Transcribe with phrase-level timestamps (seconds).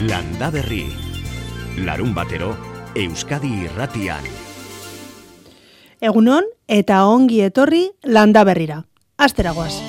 [0.00, 0.86] Landa Berri.
[1.82, 2.52] Larun batero,
[2.94, 4.22] Euskadi irratian.
[5.98, 8.84] Egunon eta ongi etorri Landa Berrira.
[9.18, 9.87] Asteragoaz.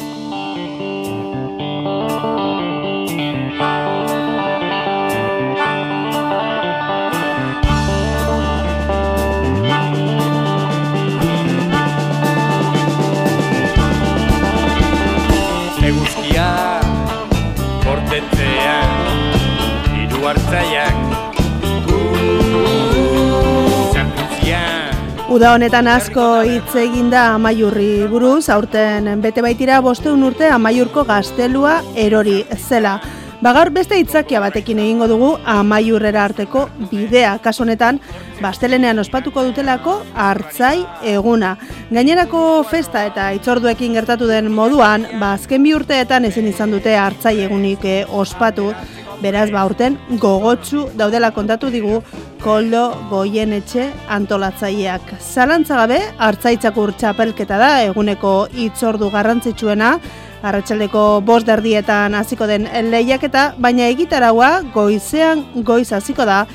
[25.40, 32.42] Uda honetan asko hitz eginda amaiurri buruz, aurten bete baitira bosteun urte amaiurko gaztelua erori
[32.58, 32.98] zela.
[33.40, 37.38] Bagar beste hitzakia batekin egingo dugu amaiurrera arteko bidea.
[37.40, 38.02] Kaso honetan,
[38.44, 40.84] bastelenean ospatuko dutelako hartzai
[41.16, 41.56] eguna.
[41.88, 47.38] Gainerako festa eta itzorduekin gertatu den moduan, ba, azken bi urteetan ezin izan dute hartzai
[47.48, 48.74] egunik eh, ospatu.
[49.20, 51.98] Beraz, ba, urten gogotsu daudela kontatu digu
[52.40, 55.12] koldo goien etxe antolatzaileak.
[55.20, 59.92] Zalantza gabe, hartzaitzakur txapelketa da, eguneko itzordu garrantzitsuena,
[60.40, 66.46] arratsaldeko bost derdietan hasiko den lehiaketa, baina egitaragua goizean goiz hasiko da,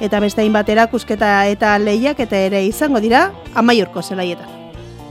[0.00, 4.61] eta beste bat erakusketa eta lehiaketa ere izango dira, amaiurko zelaietan.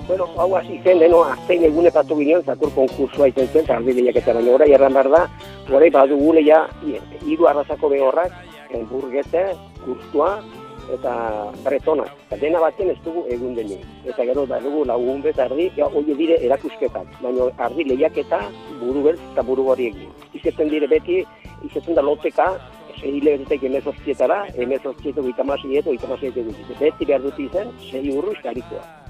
[0.07, 3.93] Bueno, hau hasi zen, deno, aztein egune patu ginen, zakur konkursua iten zen, eta ardi
[3.97, 5.21] lehiaketa baina, orai erran behar da,
[5.71, 6.63] orai badu gule ja,
[7.25, 8.33] hiru arrazako behorrak,
[8.89, 9.45] burgete,
[9.85, 10.31] kurstua,
[10.91, 11.13] eta
[11.63, 12.05] bretona.
[12.27, 13.77] Eta dena batzen ez dugu egun deni.
[14.05, 17.17] Eta gero da dugu lagun bet ardi, ja, oie dire erakusketak.
[17.21, 18.41] Baina ardi lehiaketa
[18.81, 20.13] buru beltz eta buru hori egin.
[20.37, 21.21] Izetzen dire beti,
[21.67, 22.49] izetzen da loteka,
[22.97, 26.79] sei hilebetetek emezortzietara, emezortzietu gitamasietu, gitamasietu gitamasietu.
[26.81, 29.00] Beti behar dut izen, sei urru eskarikoa.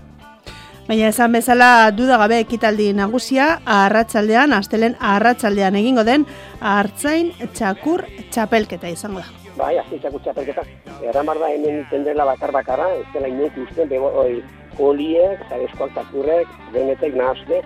[0.91, 6.25] Baina esan bezala dudagabe ekitaldi nagusia, arratsaldean astelen arratsaldean egingo den,
[6.71, 8.01] hartzain txakur
[8.35, 9.45] txapelketa izango da.
[9.55, 10.65] Bai, azte txakur txapelketa.
[11.07, 14.41] Erran barra hemen tendrela bakar bakarra, ez dela inok usten, bebo, oi,
[14.75, 17.61] koliek, eta eskual txakurrek, denetek nahazte.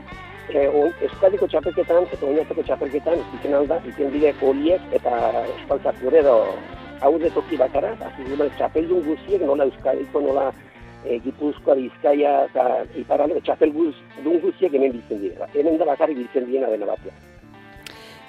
[0.54, 0.68] E,
[1.10, 5.18] Eskaldiko txapelketan, eta oinateko txapelketan, izen alda, izen bide koliek, eta
[5.56, 6.38] eskual txakurre edo
[7.02, 10.52] hau toki bakarra, azizimel txapeldun guziek, nola euskadiko, nola
[11.06, 12.66] e, Gipuzkoa, Bizkaia eta
[13.00, 13.94] Iparralde, txapel guz,
[14.24, 15.48] dun guztiak hemen biltzen dira.
[15.54, 17.16] Hemen da bakarrik biltzen dira dena batean.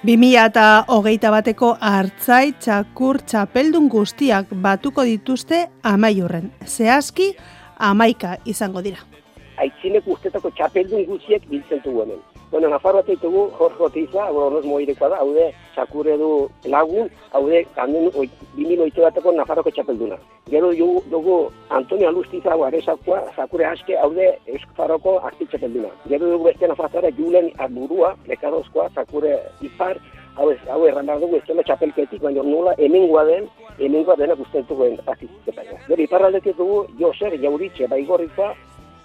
[0.07, 6.53] 2000 eta hogeita bateko hartzai txakur txapeldun guztiak batuko dituzte amaiurren.
[6.67, 7.33] Zehazki,
[7.79, 9.03] amaika izango dira.
[9.57, 12.21] Aitzinek ustetako txapeldun guztiak biltzen dugu hemen.
[12.51, 16.29] Bueno, Nafarroa teitugu, Jorge Otiza, hor moirekoa da, haude, txakurre du
[16.71, 18.07] lagun, haude, ganden,
[18.55, 20.15] bimin oite bateko Nafarroko txapelduna.
[20.47, 20.71] Gero
[21.11, 25.91] dugu Antonio Alustiza, hau arezakoa, txakurre aske, haude, Eskufarroko arti txapelduna.
[26.07, 29.99] Gero dugu beste Nafarroa, Julen Arburua, lekadozkoa, txakurre ipar,
[30.39, 34.47] hau ez, hau erran behar dugu, ez dela txapelketik, baina nola hemengoa den, hemengoa denak
[34.47, 35.67] ustentuko den azizketa.
[35.89, 38.53] Gero iparraldetik dugu, Joser, Jauritxe, Baigorritza,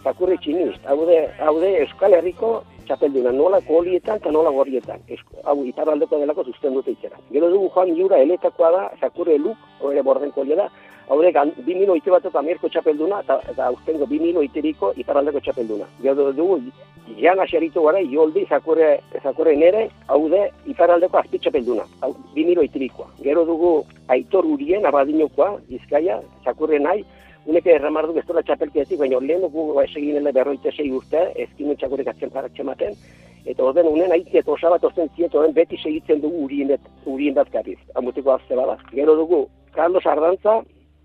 [0.03, 2.59] txakurre txinist, haude, haude Euskal Herriko
[2.91, 4.99] txapelduna nola kolietan eta nola gorrietan.
[5.43, 7.17] hau, iparraldeko delako zuzten dute itxera.
[7.31, 10.69] Gero dugu joan jura eletakoa da, zakurre luk, hori borden kolia da,
[11.07, 15.87] hau da, bi milo bat eta txapelduna, eta, eta ustengo bi milo iteriko iparraldeko txapelduna.
[16.01, 16.59] Gero dugu,
[17.17, 22.45] jan asiaritu gara, joldi, zakurre, zakurre nere, hau da, iparraldeko azpi txapelduna, hau, bi.
[23.23, 27.05] Gero dugu, aitor urien, abadinokoa, izkaia, zakurre nahi,
[27.49, 32.11] Uneke erramardu bestola txapelketik, baina lehen dugu ba, esegin ele berroite sei urte, ezkin txakurek
[32.11, 32.93] atzen paratxe maten,
[33.49, 36.75] eta orden unen haitzi eta osabat ozen zieto beti segitzen dugu urien,
[37.09, 38.77] urien datzkariz, amutiko azte bada.
[38.93, 40.59] Gero dugu, Carlos Ardantza,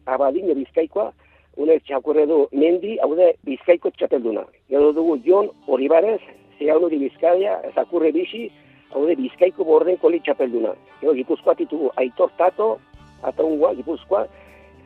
[0.05, 1.09] abadine bizkaikoa,
[1.57, 4.45] une txakurre du mendi, haude bizkaiko txapelduna.
[4.69, 6.21] Gero dugu Jon Oribarez,
[6.61, 8.51] honuri bizkaia, zakurre bisi,
[8.93, 10.77] haude bizkaiko borden koli txapelduna.
[11.01, 12.75] Gero gipuzkoa titugu Aitor Tato,
[13.23, 14.27] ataungua, gipuzkoa,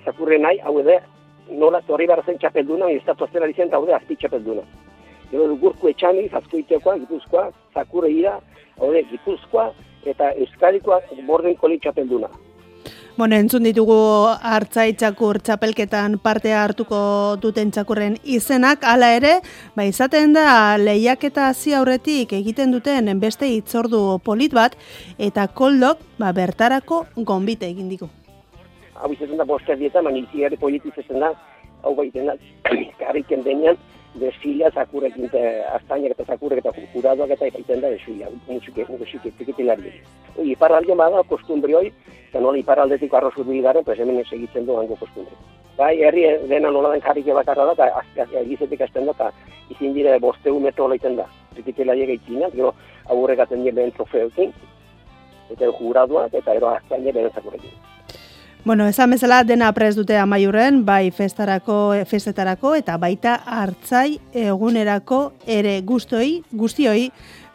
[0.05, 1.01] zakurre nahi, haude
[1.49, 4.63] nola torri zen txapelduna, estatu aztera dizen daude azpi txapelduna.
[5.31, 8.41] Gero gurku etxani, zazkoitekoa, gipuzkoa, zakure ira,
[8.79, 9.73] haude, gipuzkoa,
[10.05, 12.29] eta euskadikoa borden koli txapelduna.
[13.17, 13.97] Bueno, entzun ditugu
[14.41, 17.01] hartzai txakur txapelketan partea hartuko
[17.43, 19.33] duten txakurren izenak, hala ere,
[19.77, 24.79] ba izaten da lehiaketa hasi aurretik egiten duten beste hitzordu polit bat,
[25.19, 28.09] eta koldok ba, bertarako gonbite egin digu
[29.03, 31.33] hau izaten da boster dieta, baina izi politi izaten da,
[31.83, 32.37] hau baiten da,
[33.03, 33.79] karriken denean,
[34.21, 35.31] desfila zakurekin,
[35.75, 39.93] aztainak eta zakurek eta juradoak eta ipaiten da desfila, musike, musike, tikitilari.
[40.43, 41.87] Iparralde bada kostumbri hoi,
[42.29, 45.37] eta nola iparraldetik arrozu du idaren, pues hemen egitzen du hango kostumbri.
[45.79, 49.31] Bai, herri dena nola den jarrike bakarra da, eta egizetik azten da, eta
[49.71, 51.29] izin dire bosteu metro olaiten da.
[51.55, 52.75] Tikitilari egeitzina, gero
[53.15, 54.53] aurrekaten dien lehen trofeokin,
[55.51, 57.79] eta juraduak, eta ero azkain bere zakurekin.
[58.63, 65.79] Bueno, esan bezala dena prez dute amaiurren, bai festarako, festetarako eta baita hartzai egunerako ere
[65.81, 67.07] guztoi, guztioi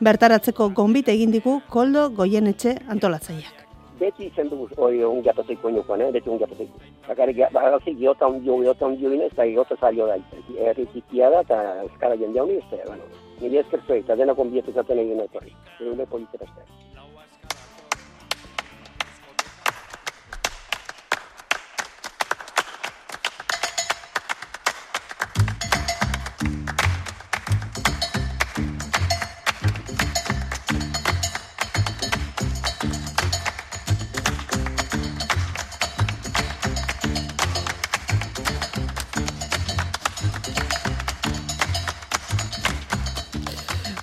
[0.02, 3.62] bertaratzeko gonbit egin digu koldo goienetxe antolatzaileak.
[4.00, 6.10] Beti izan dugu hori egun gatotik koinukoan, eh?
[6.18, 6.74] beti egun gatotik.
[7.06, 10.18] Bakari, bagazi giota ondio, giota ondio inez, eta giota zailo da.
[10.72, 13.06] Erri tikia da, eta euskara jendea honi, ez da, bueno,
[13.46, 15.54] nire eskertu eta dena konbietu zaten egin etorri.
[15.80, 16.50] Egin politera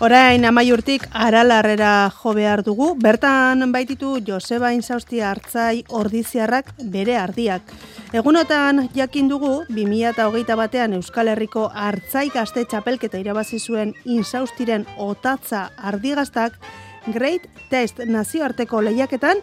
[0.02, 7.70] Orain amaiurtik aralarrera jo behar dugu, bertan baititu Joseba Inzausti hartzai ordiziarrak bere ardiak.
[8.10, 16.58] Egunotan jakin dugu, 2008 batean Euskal Herriko hartzai gazte txapelketa irabazi zuen Inzaustiren otatza ardigaztak,
[17.06, 19.38] Great Test nazioarteko lehiaketan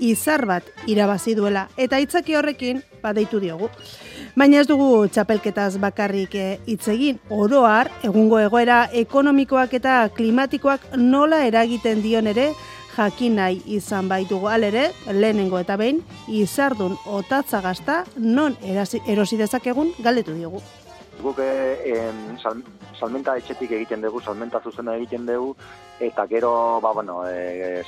[0.00, 3.70] izar bat irabazi duela eta hitzaki horrekin badeitu diogu.
[4.36, 11.44] Baina ez dugu txapelketaz bakarrik eh, hitz egin oroar egungo egoera ekonomikoak eta klimatikoak nola
[11.46, 12.50] eragiten dion ere
[12.96, 19.92] jakin nahi izan baitugu alere lehenengo eta behin izardun otatza gazta non erasi, erosi dezakegun
[19.98, 20.62] galdetu diogu.
[21.20, 22.10] Guk eh,
[23.00, 25.54] salmenta etxetik egiten dugu, salmenta zuzena egiten dugu,
[26.00, 26.52] eta gero,
[26.82, 27.82] ba, bueno, e,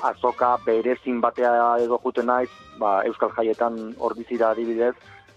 [0.00, 4.94] azoka berezin batea edo juten naiz, ba, Euskal Jaietan ordizira adibidez,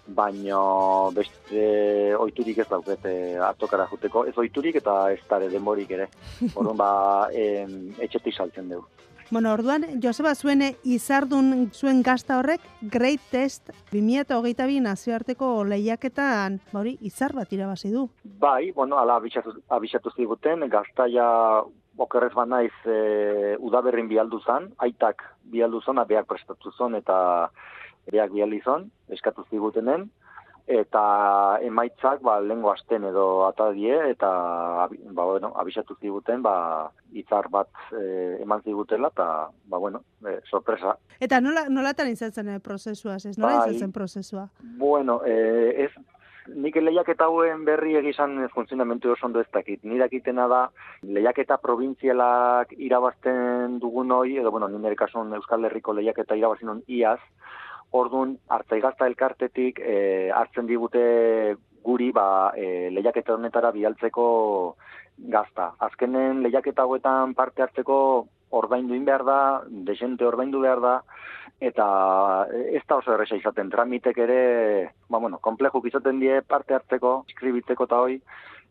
[0.08, 3.08] baino beste oiturik ez dauket
[3.50, 4.26] azokara juteko.
[4.30, 6.10] Ez oiturik eta ez tare denborik ere.
[6.56, 6.92] Orduan ba,
[7.34, 8.86] em, etxetik saltzen dugu.
[9.32, 12.62] Bueno, orduan, Joseba zuen izardun zuen gazta horrek
[12.94, 18.06] Great Test 2008 nazioarteko lehiaketan hori izar bat irabazi du.
[18.24, 21.26] Bai, bueno, ala abisatu, abisatu ziguten, gaztaia
[21.98, 27.18] okerrez bat naiz e, udaberrin bialdu zan, aitak bialdu zan, beak prestatu zon eta
[28.12, 30.10] beak bialdi zon, eskatu zigutenen,
[30.66, 34.30] eta emaitzak ba, lengo asten edo atadie, eta
[34.90, 39.28] ba, bueno, abisatu ziguten, ba, itzar bat e, eman zigutela, eta
[39.70, 40.98] ba, bueno, e, sorpresa.
[41.22, 43.38] Eta nola, nolatan izatzen e, prozesua, ez?
[43.38, 44.48] Nola bai, izatzen prozesua?
[44.82, 45.92] Bueno, e, ez,
[46.54, 49.84] nik lehiaketa hauen berri egizan funtzionamentu oso ondo ez dakit.
[49.84, 50.62] Ni dakitena da,
[51.02, 57.20] lehiaketa provintzialak irabazten dugun hoi, edo, bueno, nire kasun Euskal Herriko lehiaketa irabazin iaz,
[57.92, 61.56] orduan, hartzaigazta elkartetik e, hartzen digute
[61.86, 64.26] guri, ba, e, lehiaketa honetara bialtzeko
[65.18, 65.74] gazta.
[65.80, 67.98] Azkenen lehiaketa hauetan parte hartzeko
[68.50, 70.96] ordaindu behar da, desente ordaindu behar da,
[71.60, 71.86] eta
[72.52, 74.42] ez da oso erresa izaten tramitek ere,
[75.10, 78.20] ba, bueno, komplejo izaten die parte hartzeko, eskribitzeko eta hoi,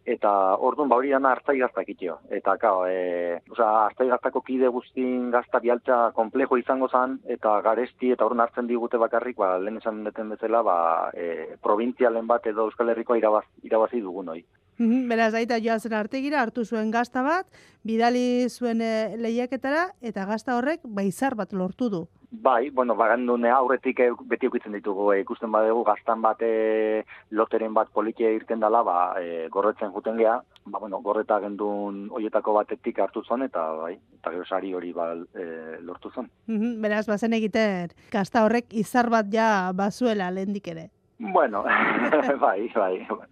[0.05, 0.31] eta
[0.61, 2.19] orduan ba hori dana hartzai gaztak itio.
[2.39, 8.13] Eta, kao, e, oza, hartzai gaztako kide guztin gazta bialtza komplejo izango zan, eta garesti,
[8.13, 10.77] eta orduan hartzen digute bakarrik, ba, lehen esan deten bezala, ba,
[11.15, 14.43] e, provintzialen bat edo Euskal Herriko irabaz, irabazi dugun hoi.
[14.79, 17.47] Beraz, aita joazen artegira, hartu zuen gazta bat,
[17.87, 22.05] bidali zuen e, lehiaketara, eta gazta horrek baizar bat lortu du.
[22.43, 27.93] Bai, bueno, bagandune aurretik beti ukitzen ditugu, e, ikusten badegu gaztan bat e, loteren bat
[27.95, 33.23] politia irten dela, ba, e, gorretzen juten gea, ba, bueno, gorreta gendun oietako batetik hartu
[33.23, 36.27] zuen, eta bai, eta gero sari hori ba, e, lortu zuen.
[36.83, 40.89] Beraz, bazen egiten, gazta horrek izar bat ja bazuela lehendik ere.
[41.23, 41.63] Bueno,
[42.43, 43.31] bai, bai, bai.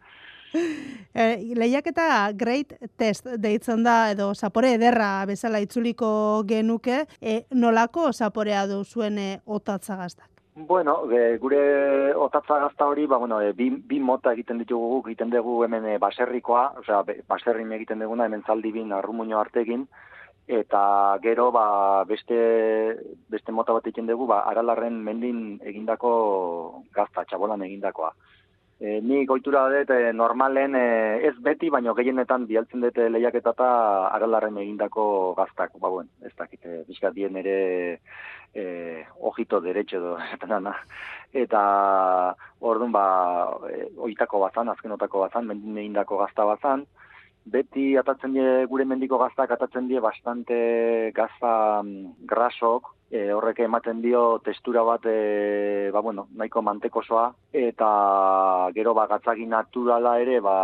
[1.13, 6.09] E, lehiaketa Great Test deitzen da, edo zapore ederra bezala itzuliko
[6.49, 10.31] genuke, e, nolako zaporea du zuen e, otatza gaztak?
[10.55, 11.03] Bueno,
[11.41, 15.85] gure otatza gazta hori, ba, bueno, e, bi, bi mota egiten ditugu egiten dugu hemen
[15.85, 19.87] e, baserrikoa, osea, baserrin egiten duguna, hemen zaldi bin, arrumuño artegin,
[20.49, 20.83] eta
[21.23, 22.37] gero ba, beste,
[23.29, 28.13] beste mota bat egiten dugu, ba, aralarren mendin egindako gazta, txabolan egindakoa.
[28.83, 30.87] E, ni goitura dut e, normalen e,
[31.29, 33.69] ez beti, baino gehienetan bialtzen dute lehiaketa eta
[34.17, 35.05] aralarren egindako
[35.39, 35.77] gaztak.
[35.79, 37.55] Ba, buen, ez dakit, e, bizkat bien ere
[38.55, 38.65] e,
[39.31, 40.17] ojito derecho edo.
[41.45, 41.62] Eta
[42.59, 43.05] orduan, ba,
[43.71, 46.83] e, oitako bazan, azkenotako bazan, mendin egindako gazta bazan.
[47.45, 54.01] Beti atatzen die, gure mendiko gaztak atatzen die bastante gazta mm, grasok, e, horrek ematen
[54.05, 57.27] dio testura bat e, ba, bueno, nahiko mantekosoa.
[57.53, 57.91] Eta
[58.77, 60.57] gero ba gatzagi naturala ere ba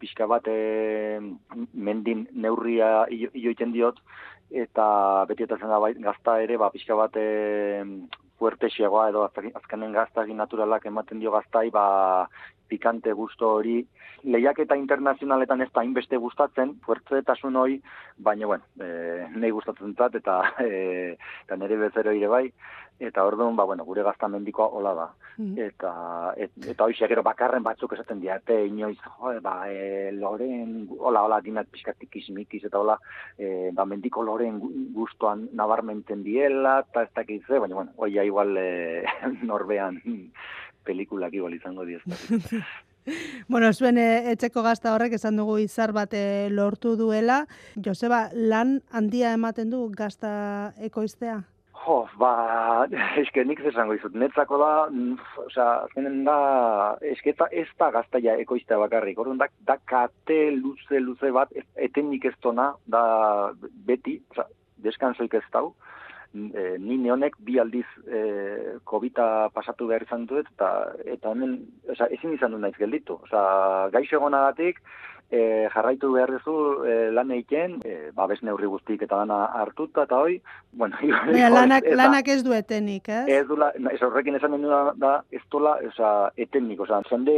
[0.00, 1.20] pixka bat e,
[1.72, 4.02] mendin neurria ioiten diot,
[4.50, 7.26] eta beti eta zen da bai, gazta ere, ba, pixka bat e,
[8.38, 12.28] fuertexeagoa edo azkenen gaztagi naturalak ematen dio gaztai, ba,
[12.68, 13.80] pikante gusto hori,
[14.26, 17.78] lehiaketa internazionaletan ez da inbeste gustatzen, fuertzetasun hori,
[18.18, 22.44] baina, bueno, e, nahi gustatzen zat, eta, e, eta nire bezero ire bai,
[22.98, 25.06] eta orduan, ba, bueno, gure gazta mendikoa hola da.
[25.36, 25.58] Mm.
[25.66, 25.92] Eta,
[26.36, 31.40] et, eta hori gero bakarren batzuk esaten diate, inoiz, jo, ba, e, loren, hola, hola,
[31.44, 32.96] dinat pixkatik izmikiz, eta hola,
[33.38, 34.60] e, ba, mendiko loren
[34.94, 39.04] gustoan nabarmenten diela, eta ez dakitze, baina, bueno, oia igual e,
[39.50, 40.00] norbean
[40.86, 42.02] pelikulak igual izango diez.
[43.48, 47.42] bueno, zuen eh, etxeko gazta horrek esan dugu izar bat eh, lortu duela.
[47.84, 51.42] Joseba, lan handia ematen du gazta ekoiztea?
[51.86, 52.30] Jo, ba,
[53.22, 55.16] eske nik zesango izut, netzako da, mm,
[55.46, 56.36] osea, zenen da,
[57.14, 61.52] eske eta ez da gaztaia ekoiztea bakarrik, orduan da, da kate luze luze bat,
[61.88, 63.02] etenik ez tona, da
[63.86, 64.48] beti, osea,
[64.82, 65.70] deskansoik ez dau,
[66.34, 68.22] e, ni neonek bi aldiz e,
[68.84, 69.22] covid
[69.54, 70.72] pasatu behar izan duet, eta,
[71.16, 71.58] eta hemen,
[71.94, 73.20] oza, ezin izan du naiz gelditu.
[73.28, 73.42] Oza,
[73.94, 74.82] gaixo egonagatik,
[75.30, 80.20] e, jarraitu behar duzu e, lan eiken, e, babes neurri guztik eta dana hartuta eta
[80.22, 80.38] hoi,
[80.72, 83.24] bueno, Baina, lanak, lanak ez du etenik, ez?
[83.40, 83.58] Ez du,
[83.90, 84.68] ez horrekin esan den
[85.02, 87.36] da, ez dola, oza, etenik, oza, zende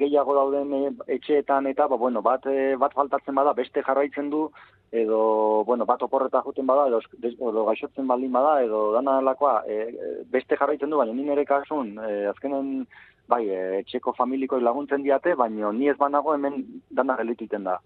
[0.00, 0.82] gehiago dauden e,
[1.18, 4.48] etxeetan eta, ba, bueno, bat, e, bat faltatzen bada, beste jarraitzen du,
[4.92, 10.20] edo, bueno, bat oporreta juten bada, edo, edo gaixotzen baldin bada, edo dana lakoa, e,
[10.32, 12.82] beste jarraitzen du, baina nire kasun, e, azkenen,
[13.28, 17.78] bai, e, etxeko familiko laguntzen diate, baina ni ez banago hemen dana gelituten da.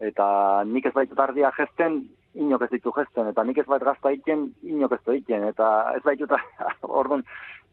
[0.00, 2.02] Eta nik ez baitut ardia gesten,
[2.34, 6.02] inok ez ditu gesten, eta nik ez bait gazta iken, inok ez iken, eta ez
[6.04, 6.32] baitut,
[7.00, 7.24] orduan,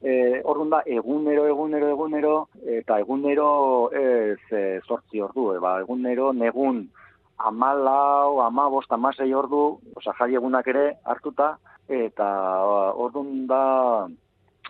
[0.01, 2.35] e, orduan da, egunero, egunero, egunero,
[2.79, 3.49] eta egunero
[3.93, 6.87] ez e, sortzi ordu, e, ba, egunero, negun,
[7.37, 11.53] amalau, amabost, amasei ordu, oza, jai egunak ere hartuta,
[11.87, 12.27] eta
[12.97, 13.61] orduan da,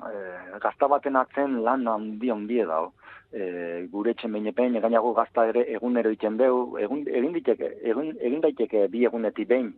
[0.06, 2.94] e, gazta baten atzen lan handi handi dago.
[3.32, 8.42] E, gure etxen behin egainago gazta ere egunero iten behu, egun, egin, diteke, egin, egin
[8.42, 9.74] daiteke bi egunetik behin.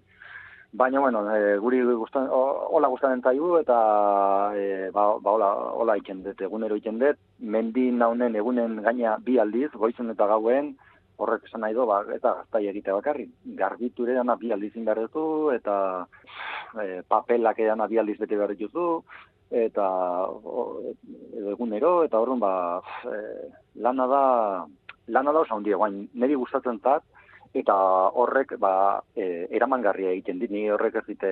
[0.71, 3.77] Baina, bueno, e, guri gustan, hola gustatzen zaigu eta
[4.53, 5.47] e, ba, ba hola,
[5.81, 10.75] hola iten dut, egunero iten dut, mendi naunen egunen gaina bi aldiz, goizun eta gauen,
[11.17, 13.25] horrek esan nahi do, ba, eta gaztai egite bakarri.
[13.57, 16.05] Garbitu ere dana bi aldiz dutu, eta
[16.77, 19.01] e, papelak edana bi aldiz bete behar dituzu,
[19.51, 19.85] eta
[20.29, 20.93] o,
[21.37, 24.23] edo egunero eta orrun ba e, lana da
[25.07, 27.03] lana da oso handia guain neri gustatzen zat
[27.53, 27.73] eta
[28.13, 31.31] horrek ba e, eramangarria egiten dit ni horrek ez dite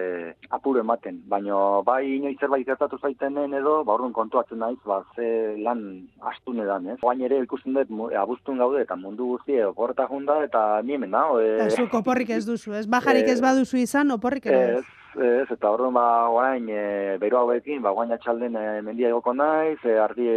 [0.49, 1.19] apuro ematen.
[1.29, 6.65] Baino bai inoiz zerbait gertatu zaitenen edo ba orrun kontuatzen naiz ba ze lan astune
[6.65, 6.99] dan ez?
[7.01, 11.27] Guain ere ikusten dut abuztun gaude eta mundu guztie oporta junda eta ni hemen da
[11.37, 12.87] e, zu oporrik ez duzu ez?
[12.87, 14.85] Bajarik ez baduzu izan oporrik ez
[15.17, 19.79] ez, eta orduan ba, orain, e, beru hauekin, ba, guain atxalden e, mendia egoko naiz,
[19.83, 20.29] e, ardi,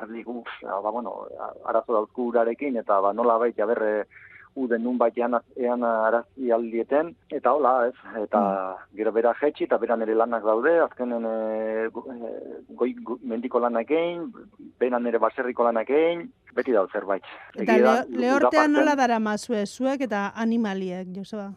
[0.00, 1.16] ardi, uf, ba, bueno,
[1.64, 3.94] arazo dauzku urarekin, eta ba, nola baita berre,
[4.54, 8.84] uden nun bat ean, ean arazi aldieten, eta hola, ez, eta mm.
[9.00, 11.88] gero bera jetxi, eta bera nire lanak daude, azkenen e,
[12.78, 14.28] goi, mendiko lanak egin,
[14.78, 17.26] bera nire baserriko lanak egin, beti dauz zerbait.
[17.58, 21.50] Eta lehortean nola dara mazue, zuek eta animaliek, Joseba?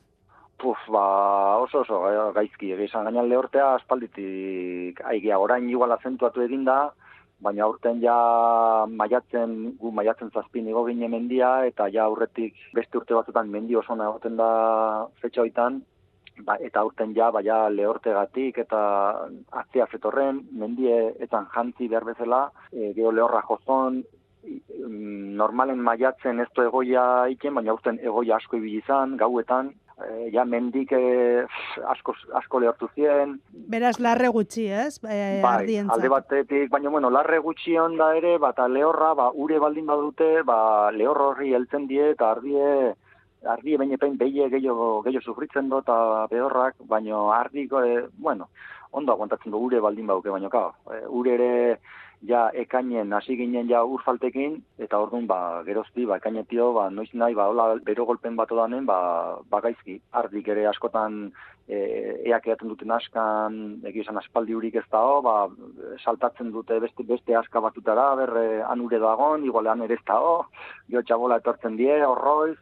[0.58, 1.02] Puf, ba,
[1.62, 2.00] oso oso
[2.34, 8.16] gaizki, egizan gainan lehortea aspalditik aigia, orain igual azentuatu egin baina aurten ja
[8.90, 13.94] maiatzen, gu maiatzen zazpin igo gine mendia, eta ja aurretik beste urte batzutan mendi oso
[13.94, 14.50] egoten da
[15.22, 15.82] fetxa hoitan,
[16.40, 18.82] ba, eta aurten ja, ba, ja lehortegatik eta
[19.62, 24.04] atzea fetorren, mendie etan jantzi behar bezala, e, geho lehorra jozon,
[25.38, 29.74] normalen maiatzen ez du egoia iken, baina aurten egoia asko ibilizan, gauetan,
[30.06, 31.46] e, ja mendik e,
[31.94, 33.38] asko, asko lehortu zien.
[33.72, 35.00] Beraz, larre gutxi, ez?
[35.04, 39.86] E, bai, alde batetik, baina, bueno, larre gutxi da ere, bata lehorra, ba, ure baldin
[39.86, 42.96] badute, ba, lehor horri heltzen die, eta ardie,
[43.46, 48.50] ardie baina pein behie gehiago, gehiago sufritzen dut, eta behorrak, baina ardiko, e, bueno,
[48.92, 51.80] ondo aguantatzen du ure baldin baduke, baina, ka, e, ure ere,
[52.22, 57.36] ja ekainen hasi ginen ja urfaltekin eta ordun ba gerozti ba ekainetio ba noiz nahi
[57.36, 61.32] ba hola bero golpen bat odanen ba bagaizki ardik ere askotan
[61.68, 61.78] e,
[62.26, 65.48] eak eaten duten askan egi esan aspaldi hurik ez dago ba
[66.04, 70.48] saltatzen dute beste beste aska batutara berre anure dagon igualean ere ez dago
[70.90, 72.58] jo txabola etortzen die horroiz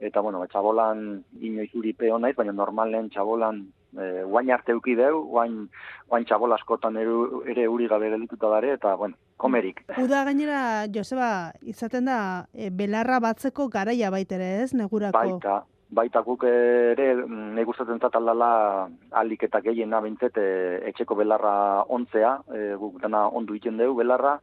[0.00, 3.66] eta bueno, txabolan inoiz uri peo naiz, baina normalen txabolan
[3.98, 5.68] e, arte euki deu, guain,
[6.08, 7.16] guain txabol askotan ere,
[7.50, 9.82] ere uri gabe gelituta dare, eta, bueno, komerik.
[9.98, 15.18] Uda gainera, Joseba, izaten da, e, belarra batzeko garaia baitere ez, negurako?
[15.18, 18.88] Baita, baita guk ere, mm, nahi gustatzen zat aldala
[19.22, 20.48] alik eta gehiena bintzet e,
[20.92, 24.38] etxeko belarra ontzea, e, guk dana ondu iten dugu belarra,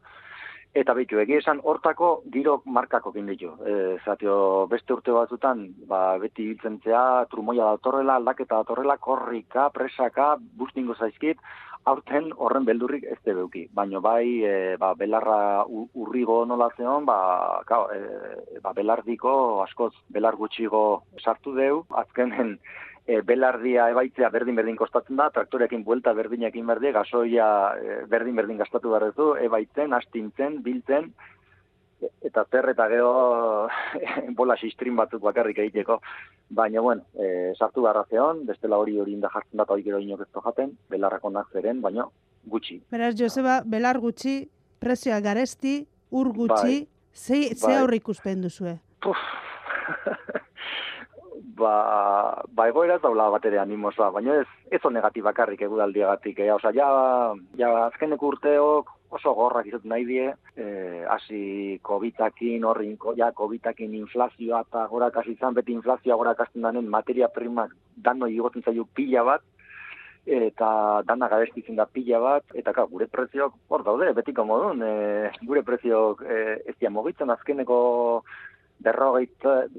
[0.78, 3.50] Eta behitu, egia esan, hortako giro markako ditu.
[3.66, 10.36] E, zatio, beste urte batzutan, ba, beti hiltzen zea, trumoia datorrela, aldaketa datorrela, korrika, presaka,
[10.60, 11.42] bustingo zaizkit,
[11.86, 13.68] aurten horren beldurrik ez beuki.
[13.74, 20.36] Baina bai, e, ba, belarra urrigo nola zeon, ba, kao, e, ba, belardiko, askoz, belar
[20.36, 20.84] gutxigo
[21.24, 22.60] sartu deu, azkenen,
[23.08, 27.48] e, belardia ebaitzea berdin-berdin kostatzen da, traktorekin buelta berdinekin berdin, gasoia
[27.80, 31.14] e, berdin-berdin gastatu behar duzu, ebaitzen, astintzen, biltzen,
[32.28, 33.68] eta zer eta geho
[34.40, 36.02] bola sistrin batzuk bakarrik egiteko.
[36.50, 40.44] Baina, bueno, e, sartu garra zeon, bestela hori hori inda jartzen data gero inok ez
[40.44, 42.06] jaten, belarrak onak zeren, baina
[42.46, 42.82] gutxi.
[42.92, 44.40] Beraz, Joseba, belar gutxi,
[44.84, 45.80] prezioa garesti,
[46.12, 46.88] ur gutxi, bai.
[47.14, 47.80] ze, ze bai.
[47.82, 48.78] aurrik uspen duzue?
[49.02, 49.18] Puf.
[51.58, 56.52] ba, ba egoera ez daula bat ere animosa, baina ez, ez o negatibakarrik egudaldiagatik, eh?
[56.54, 56.88] Osa, ja,
[57.60, 64.64] ja azkeneko urteok oso gorrak izaten nahi die, eh, hasi COVID-akin, horrin, ja, COVID-akin inflazioa
[64.68, 69.42] eta gora izan, beti inflazioa gora kasten danen materia primak dano igotzen zaio pila bat,
[70.28, 75.32] eta dana garestitzen da pila bat, eta ka, gure preziok hor daude, betiko modun, e,
[75.48, 77.78] gure preziok e, ez diamogitzen azkeneko
[78.84, 79.28] berrogei,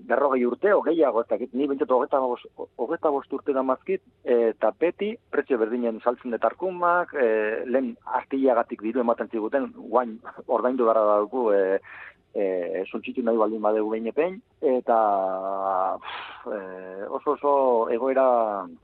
[0.09, 5.13] berrogei urte, ogeiago, dakit, ni bintzatu hogeita bost, hogeita bost urte da mazkit, eta beti,
[5.31, 7.29] prezio berdinen saltzen detarkumak, e,
[7.67, 11.79] lehen artillagatik diru ematen ziguten, guain ordaindu gara dugu, e,
[12.39, 14.37] e, suntxitu nahi baldin badegu behin epein,
[14.75, 14.99] eta
[16.47, 16.59] e,
[17.19, 17.53] oso oso
[17.95, 18.27] egoera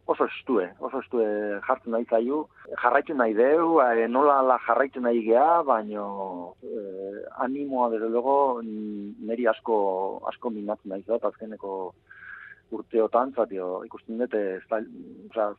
[0.07, 1.27] oso estue, oso estue
[1.69, 2.43] jartzen nahi zaiu,
[2.83, 9.47] jarraitu nahi deu, e, nola la jarraitu nahi gea, baino e, animoa desde luego niri
[9.55, 9.77] asko,
[10.33, 11.95] asko minatzen nahi zait, azkeneko
[12.79, 14.43] urteotan, zatio, ikusten dute,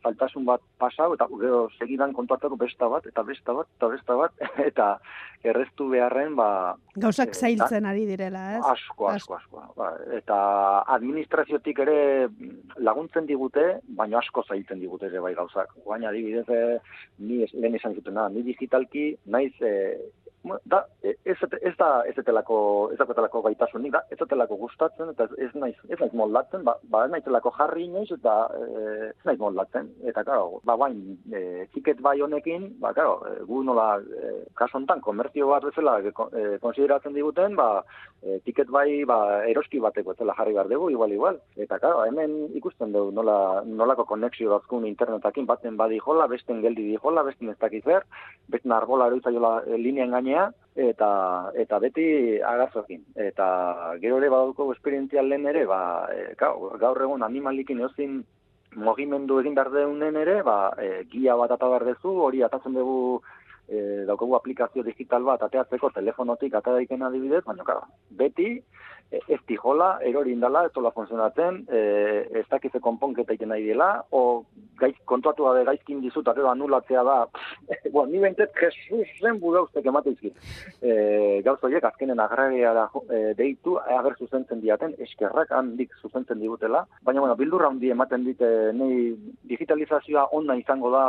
[0.04, 4.44] faltasun bat pasau, eta gero segidan kontuatako besta bat, eta besta bat, eta besta bat,
[4.70, 4.90] eta
[5.46, 6.50] erreztu beharren, ba...
[7.02, 8.64] Gauzak e, zailtzen ari direla, ez?
[8.72, 9.64] Asko, asko, asko.
[9.78, 10.38] Ba, eta
[10.98, 11.98] administraziotik ere
[12.82, 13.66] laguntzen digute,
[14.00, 15.76] baina asko zailtzen digute ere bai gauzak.
[15.86, 19.98] Baina adibidez, eh, ni lehen izan zutena, ni digitalki, naiz, eh,
[20.66, 22.58] da, e, ez, ez da ez etelako,
[22.94, 27.06] ez da gaitasunik, da, ez etelako gustatzen, eta ez naiz, ez naiz moldatzen, ba, ba
[27.06, 29.90] ez naizelako jarri inoiz, eta e, ez naiz moldatzen.
[30.06, 31.00] Eta, karo, ba, bain,
[31.32, 36.14] e, tiket bai honekin, ba, karo, e, gu nola, e, kasontan, komertzio bat bezala, e,
[36.64, 37.84] konsideratzen diguten, ba,
[38.22, 41.42] e, tiket bai, ba, eroski bateko, ez jarri behar dugu, igual, igual.
[41.56, 46.90] Eta, karo, hemen ikusten dugu, nola, nolako konexio dazkun internetakin, baten badi jola, besten geldi
[46.92, 48.06] di jola, besten ez dakiz ber,
[48.52, 53.04] besten argola eroitzaiola e, linean gainea, eta eta beti agazokin.
[53.16, 58.24] Eta gero ere baduko esperientzia lehen ere, ba, e, gaur egun animalikin eozin
[58.76, 63.22] mogimendu egin behar deunen ere, ba, e, gia bat ata behar dezu, hori atatzen dugu
[63.68, 68.60] e, daukagu aplikazio digital bat ateatzeko telefonotik atadaiken adibidez, baina kara, beti
[69.28, 71.82] ez tijola, erori indala, ez tola funtzionatzen, e,
[72.42, 74.44] ez dakize konponketa iten nahi dela, o
[74.80, 77.18] gaiz, kontuatu gabe gaizkin dizut, gero anulatzea da,
[77.94, 80.32] bueno, ni bentet, Jesus zen buda ustek emateizki.
[80.82, 82.74] E, gauz horiek, azkenen agraria
[83.10, 88.52] e, deitu, ager zuzentzen diaten, eskerrak handik zuzentzen digutela, baina, bueno, bildurra handi ematen dite,
[88.78, 89.14] nei
[89.50, 91.06] digitalizazioa onna izango da,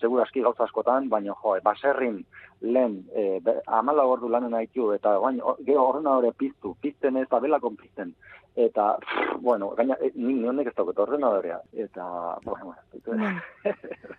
[0.00, 2.22] seguraski gauza askotan, baina, jo, baserrin,
[2.60, 7.40] lehen e, amala ordu lanen haitu, eta bain, geho horrena hori piztu, pizten ez da
[7.40, 8.14] belakon pizten.
[8.58, 8.96] Eta,
[9.38, 11.30] bueno, gaina, e, ni honek ez dauket horrena
[11.72, 12.74] Eta, bueno,
[13.06, 13.40] bueno.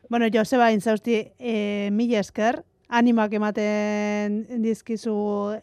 [0.10, 5.14] bueno Joseba, inzausti, e, mila esker, animak ematen dizkizu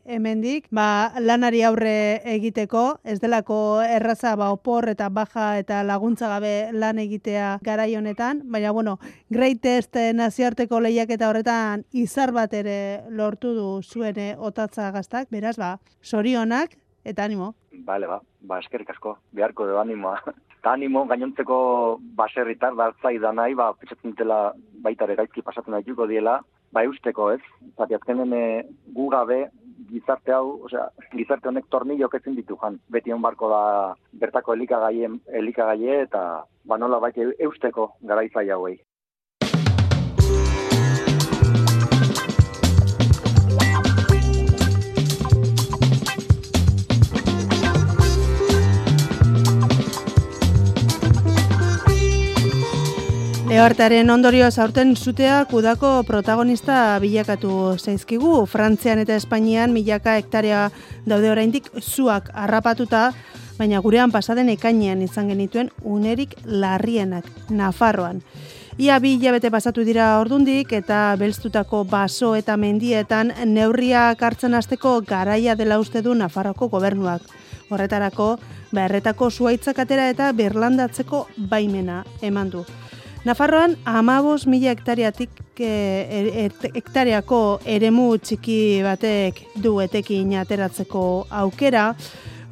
[0.07, 6.71] hemendik, ba, lanari aurre egiteko, ez delako erraza ba, opor eta baja eta laguntza gabe
[6.73, 8.97] lan egitea garai honetan, baina bueno,
[9.31, 12.79] greatest naziarteko lehiak eta horretan izar bat ere
[13.11, 17.55] lortu du zuene otatza gaztak, beraz ba, sorionak eta animo.
[17.87, 20.21] Bale, ba, ba, eskerrik asko, beharko du animoa.
[20.57, 21.57] Eta animo, gainontzeko
[22.19, 24.39] baserritar, dartzai da nahi, ba, petxatzen dela
[24.83, 26.41] baitare gaizki pasatzen daituko diela,
[26.73, 27.43] ba eusteko, ez?
[27.77, 28.43] Zati azkenen e,
[28.97, 29.47] gu gabe
[29.91, 32.79] gizarte hau, osea, gizarte honek tornillo ezin ditu jan.
[32.91, 33.63] Beti on barko da
[34.13, 38.79] bertako elikagaie, elikagaie eta ba nola baite eusteko garaizai hauei.
[53.57, 58.42] Lehoartaren ondorio zaurten zuteak udako protagonista bilakatu zaizkigu.
[58.45, 60.66] Frantzian eta Espainian milaka hektarea
[61.09, 63.14] daude oraindik zuak harrapatuta,
[63.57, 68.21] baina gurean pasaden ekainean izan genituen unerik larrienak, Nafarroan.
[68.77, 75.57] Ia bi hilabete pasatu dira ordundik eta belztutako baso eta mendietan neurriak hartzen hasteko garaia
[75.57, 77.23] dela uste du Nafarroko gobernuak.
[77.71, 78.35] Horretarako,
[78.77, 82.66] beharretako zuaitzak atera eta berlandatzeko baimena eman du.
[83.27, 91.01] Nafarroan, amabos mila hektariatik e, hektareako eremu txiki batek du etekin ateratzeko
[91.41, 91.89] aukera.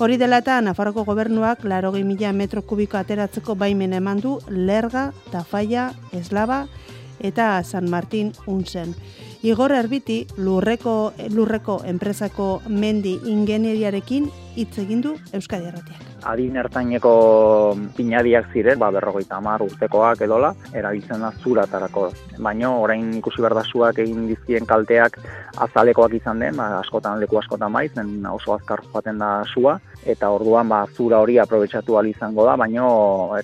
[0.02, 5.92] Hori dela eta Nafarroko gobernuak larogei mila metro kubiko ateratzeko baimen eman du Lerga, Tafaia,
[6.10, 6.64] Eslaba
[7.20, 8.96] eta San Martin unzen.
[9.46, 17.12] Igor Erbiti lurreko, lurreko enpresako mendi ingenieriarekin hitz egin du Euskadi Erratiak adin ertaineko
[17.96, 22.08] pinadiak ziren, ba, berrogeita hamar urtekoak edola, erabiltzen da zuratarako.
[22.44, 25.18] Baina orain ikusi berdasuak egin dizkien kalteak
[25.66, 27.92] azalekoak izan den, ba, askotan leku askotan maiz,
[28.32, 32.84] oso azkar joaten da sua, eta orduan ba, zura hori aprobetsatu izango da, baina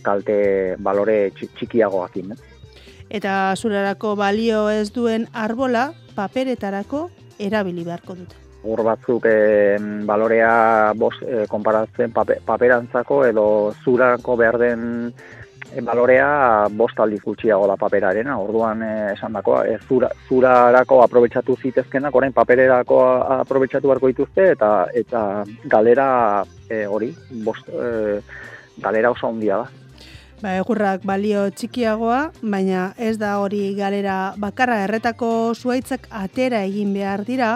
[0.03, 2.37] kalte balore txikiagoak eh?
[3.11, 11.14] Eta zurarako balio ez duen arbola, paperetarako erabili beharko dute ur batzuk e, balorea bos,
[11.23, 13.44] e, konparatzen paperantzako edo
[13.85, 14.83] zurako behar den
[15.73, 21.57] e, balorea bost aldiz gutxiago da paperarena, orduan e, esan dakoa, e, zura, zurarako aprobetsatu
[21.57, 23.01] zitezkenak, orain papererako
[23.40, 25.27] aprobetsatu beharko dituzte, eta eta
[25.64, 26.09] galera
[26.68, 28.20] e, hori, bost, e,
[28.81, 29.80] galera oso handia da.
[30.40, 34.79] Ba, egurrak balio txikiagoa, baina ez da hori galera bakarra.
[34.87, 37.50] Erretako zuaitzak atera egin behar dira,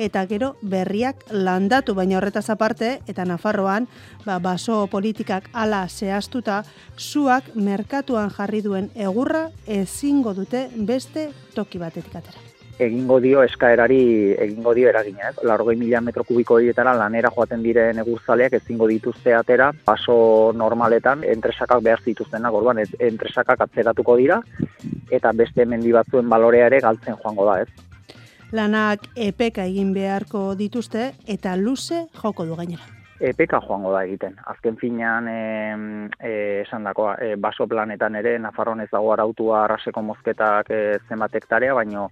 [0.00, 3.90] eta gero berriak landatu, baina horretaz aparte, eta Nafarroan,
[4.24, 6.62] ba, baso politikak ala zehaztuta,
[6.96, 12.49] zuak merkatuan jarri duen egurra ezingo dute beste toki batetik atera
[12.80, 14.00] egingo dio eskaerari
[14.40, 15.44] egingo dio eragina, ez?
[15.44, 21.82] Largoi mila metro kubiko horietara lanera joaten diren egurzaleak ezingo dituzte atera, paso normaletan entresakak
[21.84, 24.40] behar zituztenak, orduan entresakak atzeratuko dira,
[25.10, 27.68] eta beste mendi batzuen balorea ere galtzen joango da, ez?
[28.56, 32.88] Lanak epeka egin beharko dituzte, eta luze joko du gainera.
[33.20, 34.38] Epeka joango da egiten.
[34.48, 35.40] Azken finean, e,
[36.24, 36.30] e,
[36.62, 41.76] esan dakoa, e, baso planetan ere, Nafarroan ez dago arautua arraseko mozketak e, zenbat hektarea,
[41.76, 42.08] baino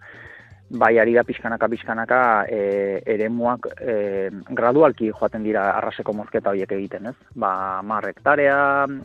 [0.70, 7.08] bai ari da pixkanaka pixkanaka e, eremuak e, gradualki joaten dira arraseko mozketa horiek egiten,
[7.08, 7.14] ez?
[7.34, 8.58] Ba, mar hektarea,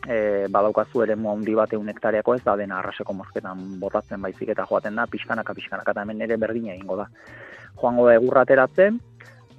[0.08, 4.67] e, badaukazu eremu handi bat egun hektareako ez da dena arraseko mozketan botatzen baizik eta
[4.69, 7.08] joaten da pixkanaka pixkanaka eta hemen ere berdina egingo da.
[7.80, 8.99] Joango da egurrateratzen,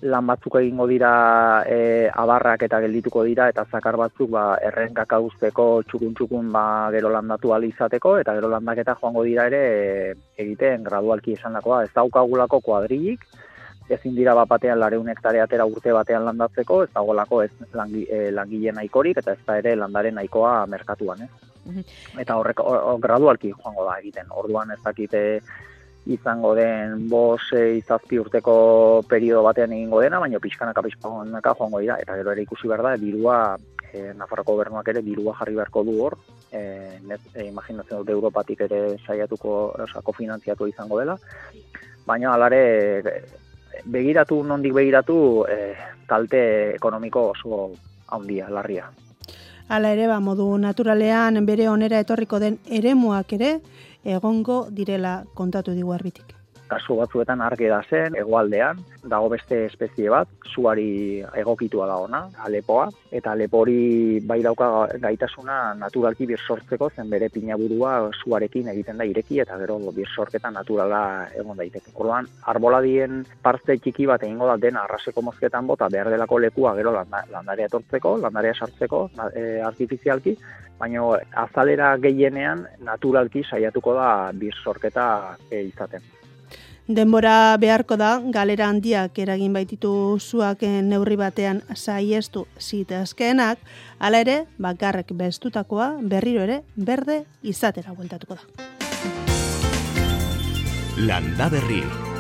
[0.05, 1.11] lan batzuk egingo dira
[1.65, 7.09] e, abarrak eta geldituko dira eta zakar batzuk ba errenkak usteko txukun txukun ba gero
[7.15, 10.13] landatu al izateko eta gero landaketa joango dira ere e,
[10.45, 11.85] egiten gradualki esandakoa.
[11.85, 13.25] Ez daukagulako kuadrilik
[13.89, 18.31] ezin dira bat batean lareun hektare atera urte batean landatzeko ez dagoelako ez langi, e,
[18.31, 21.31] langile nahikorik eta ez da ere landaren nahikoa merkatuan eh?
[22.21, 22.61] eta horrek
[23.01, 24.29] gradualki joango da egiten.
[24.37, 25.23] Orduan ez dakite
[26.07, 31.97] izango den bos e, izazpi urteko periodo batean egingo dena, baina pixkanaka pixkanaka joango dira,
[32.01, 33.39] eta gero ere ikusi behar da, dirua,
[33.93, 36.19] e, Nafarroko gobernuak ere dirua jarri beharko du hor,
[36.53, 39.55] e, net, e, imaginatzen dut Europatik ere saiatuko,
[39.87, 41.17] osako finanziatu izango dela,
[42.05, 42.61] baina alare
[43.85, 45.17] begiratu, nondik begiratu,
[45.49, 45.73] e,
[46.07, 47.71] kalte ekonomiko oso
[48.13, 48.91] handia, larria.
[49.73, 53.55] Hala ere, ba, modu naturalean bere onera etorriko den eremuak ere,
[54.05, 56.34] egongo direla kontatu digu arbitik
[56.69, 62.89] kasu batzuetan argi da zen, egoaldean, dago beste espezie bat, zuari egokitua da ona, alepoa,
[63.13, 64.69] eta alepo hori bai dauka
[65.03, 70.51] gaitasuna naturalki bir sortzeko, zen bere pinaburua zuarekin egiten da ireki, eta gero bir sorketa
[70.51, 71.03] naturala
[71.37, 71.93] egon daiteke.
[71.95, 76.95] Orduan, arboladien parte txiki bat egingo da dena arraseko mozketan bota behar delako lekua gero
[76.97, 80.37] landarea etortzeko, landarea sartzeko, e, artifizialki,
[80.79, 81.05] baina
[81.45, 85.07] azalera gehienean naturalki saiatuko da bir sorketa
[85.51, 86.24] e, izaten.
[86.87, 93.59] Denbora beharko da, galera handiak eragin baititu zuak neurri batean saiestu zitezkeenak,
[93.99, 98.43] hala ere, bakarrek bestutakoa berriro ere berde izatera bueltatuko da.
[101.01, 102.14] Landa berri.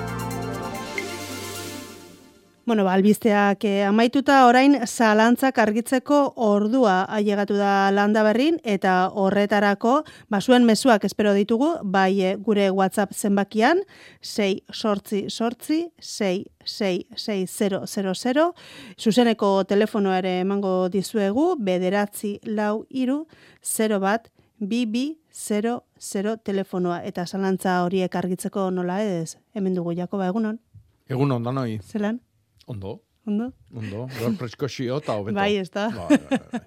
[2.66, 9.98] Bueno, ba, albisteak eh, amaituta orain zalantzak argitzeko ordua ailegatu da landa berrin eta horretarako
[10.33, 13.85] basuen mezuak espero ditugu bai eh, gure WhatsApp zenbakian
[14.22, 18.48] 6 sortzi sortzi 6 66000
[18.96, 23.27] zuzeneko telefonoa ere emango dizuegu bederatzi lau iru
[23.61, 27.03] 0 bat bibi 00 telefonoa.
[27.05, 30.62] Eta zalantza horiek argitzeko nola ez, hemen dugu Jakoba egunon.
[31.11, 31.83] Egun onda noi.
[31.85, 32.22] Zelan?
[32.66, 33.03] Ondo.
[33.27, 33.53] Ondo?
[33.74, 34.07] Ondo.
[34.20, 35.37] Gaur presko xio eta hobeto.
[35.38, 35.87] Bai, ez da.
[35.88, 36.61] Bai, bai, bai.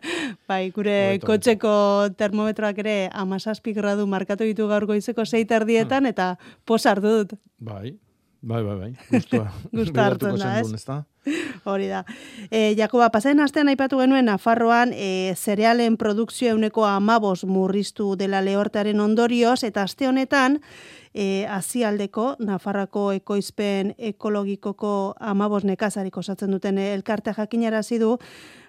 [0.48, 1.74] Bai, gure Hobeto, kotxeko
[2.18, 6.10] termometroak ere amazazpi gradu markatu ditu gaur goizeko zeiterdietan, Hmm.
[6.10, 7.36] eta pos hartu dut.
[7.60, 7.98] Bai,
[8.42, 8.92] bai, bai, bai.
[9.12, 9.46] Gustua.
[9.52, 10.82] Hartzen Begiratuko da, zendun, ez?
[10.82, 10.98] ezta?
[11.70, 12.06] Hori da.
[12.50, 19.00] E, Jakoba, pasaren astean aipatu genuen Nafarroan e, zerealen produkzio euneko amabos murriztu dela lehortearen
[19.04, 20.62] ondorioz, eta aste honetan,
[21.18, 28.12] e, azialdeko, Nafarrako ekoizpen ekologikoko amabos nekazarik osatzen duten elkarte jakinarazi du,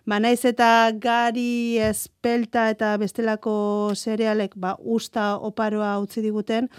[0.09, 6.71] ba naiz eta gari espelta eta bestelako zerealek ba, usta oparoa utzi diguten,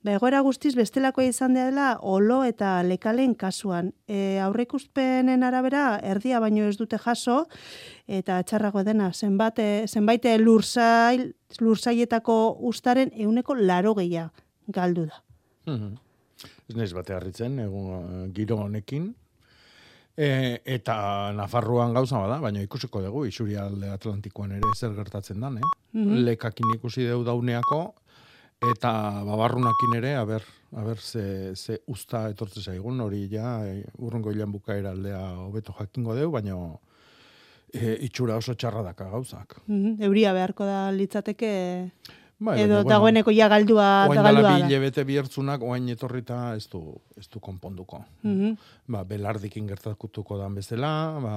[0.00, 3.92] ba, egoera guztiz bestelakoa izan dela olo eta lekalen kasuan.
[4.08, 7.42] E, aurreikuspenen arabera, erdia baino ez dute jaso,
[8.08, 15.22] eta txarrago dena, zenbat, zenbait lursail, lursailetako ustaren euneko laro gehiago galdu da.
[15.66, 15.96] Mhm.
[16.68, 19.08] Ez naiz bate harritzen, egun eh, giro honekin.
[20.18, 20.28] E,
[20.66, 20.94] eta
[21.34, 25.72] Nafarroan gauza bada, baina ikusiko dugu, isurialde Atlantikoan ere zer gertatzen dan, eh?
[25.94, 26.24] Mhm.
[26.26, 27.82] Lekakin ikusi deu dauneako,
[28.72, 28.92] eta
[29.26, 30.42] babarrunakin ere, aber,
[30.74, 36.18] aber ze, ze usta etortze zaigun, hori ja, e, urrungo hilan bukaera aldea hobeto jakingo
[36.18, 36.56] deu, baina
[37.72, 39.60] e, itxura oso txarra daka gauzak.
[39.66, 41.52] Mhm, Euria beharko da litzateke
[42.38, 44.54] Bai, edo bueno, dagoeneko ja galdua da galdua da.
[44.62, 46.82] hilabete biertzunak, oain etorrita ez du,
[47.18, 48.04] ez du konponduko.
[48.22, 48.54] Mhm.
[48.94, 51.34] Ba, belardikin gertatuko dan bezala, ba,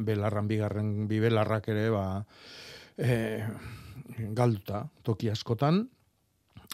[0.00, 2.24] belarran bigarren bi belarrak ere, ba,
[2.96, 3.44] e,
[4.32, 5.84] galduta toki askotan,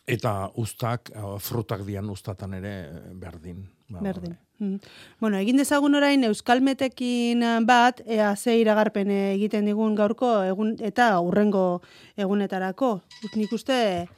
[0.07, 3.67] eta ustak, eh, frutak dian ustatan ere eh, berdin.
[3.91, 4.37] Ba, Berdin.
[4.59, 4.81] Mhm.
[5.21, 11.83] Bueno, egin dezagun orain Euskalmetekin bat, ea ze iragarpen egiten digun gaurko egun eta urrengo
[12.17, 13.03] egunetarako.
[13.35, 14.09] Nik uste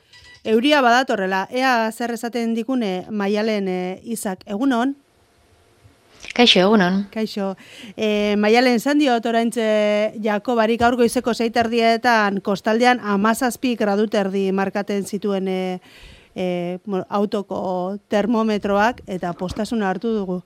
[0.44, 1.46] euria badatorrela.
[1.50, 4.94] Ea zer esaten digune Maialen e, Izak egunon.
[6.34, 7.04] Kaixo, egunon.
[7.10, 7.52] Kaixo,
[7.96, 15.48] e, maialen zan diot oraintze Jakobari gaur goizeko zeiterdietan kostaldean amazazpi gradu terdi markaten zituen
[15.48, 15.58] e,
[16.38, 20.36] e, bueno, autoko termometroak eta postasuna hartu dugu.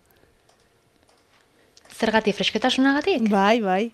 [1.99, 3.29] Zergatik fresketasunagatik?
[3.31, 3.85] Bai, bai.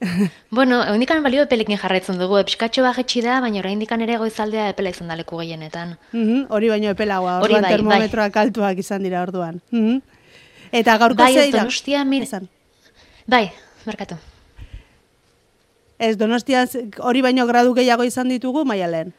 [0.54, 5.08] Bueno, egundikan balio epelekin jarraitzen dugu, epskatxo bajetxi da, baina oraindikan ere goizaldea epela izan
[5.10, 5.96] da leku gehienetan.
[6.12, 7.76] Mhm, hori baino epelagoa, Hori orduan bai, bai.
[7.80, 9.58] termometroak altuak izan dira orduan.
[9.74, 9.96] Mhm.
[10.70, 12.46] Eta gaurko Bai, zeira- Donostia min- Esan.
[13.26, 13.50] Bai,
[13.88, 14.14] merkatu.
[15.98, 16.68] Ez Donostian
[17.02, 19.10] hori baino gradu gehiago izan ditugu maialen.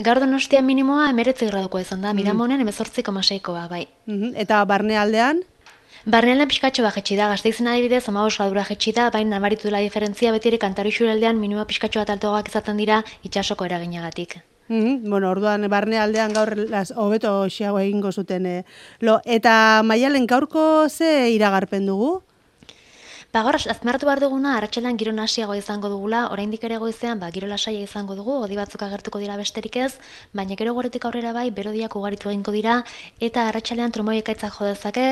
[0.00, 3.86] Gaur donostia minimoa emeretzi gradukoa izan da, miramonen emezortziko maseikoa, bai.
[4.06, 5.42] Mhm, Eta barnealdean,
[6.02, 10.48] Barnealdean pixkatxo bajetxi da, gazteizen adibidez, amabos gradura jetxi da, baina nabaritu dela diferentzia beti
[10.50, 14.40] ere kantarixuraldean minimo pixkatxo bat altoagoak izaten dira itxasoko eraginagatik.
[14.66, 18.64] Mhm, bueno, orduan barnealdean gaur las hobeto xiago egingo zuten eh,
[19.00, 22.22] lo eta maialen gaurko ze iragarpen dugu?
[23.32, 27.46] Ba, gaur, azmartu behar duguna, arratxelan giro nasiago izango dugula, oraindik ere goizean, ba, giro
[27.48, 29.94] lasaia izango dugu, odi batzuk agertuko dira besterik ez,
[30.36, 32.74] baina gero goretik aurrera bai, berodiak ugaritu egingo dira,
[33.28, 35.06] eta arratxalean trumoiekaitzak jo dezake,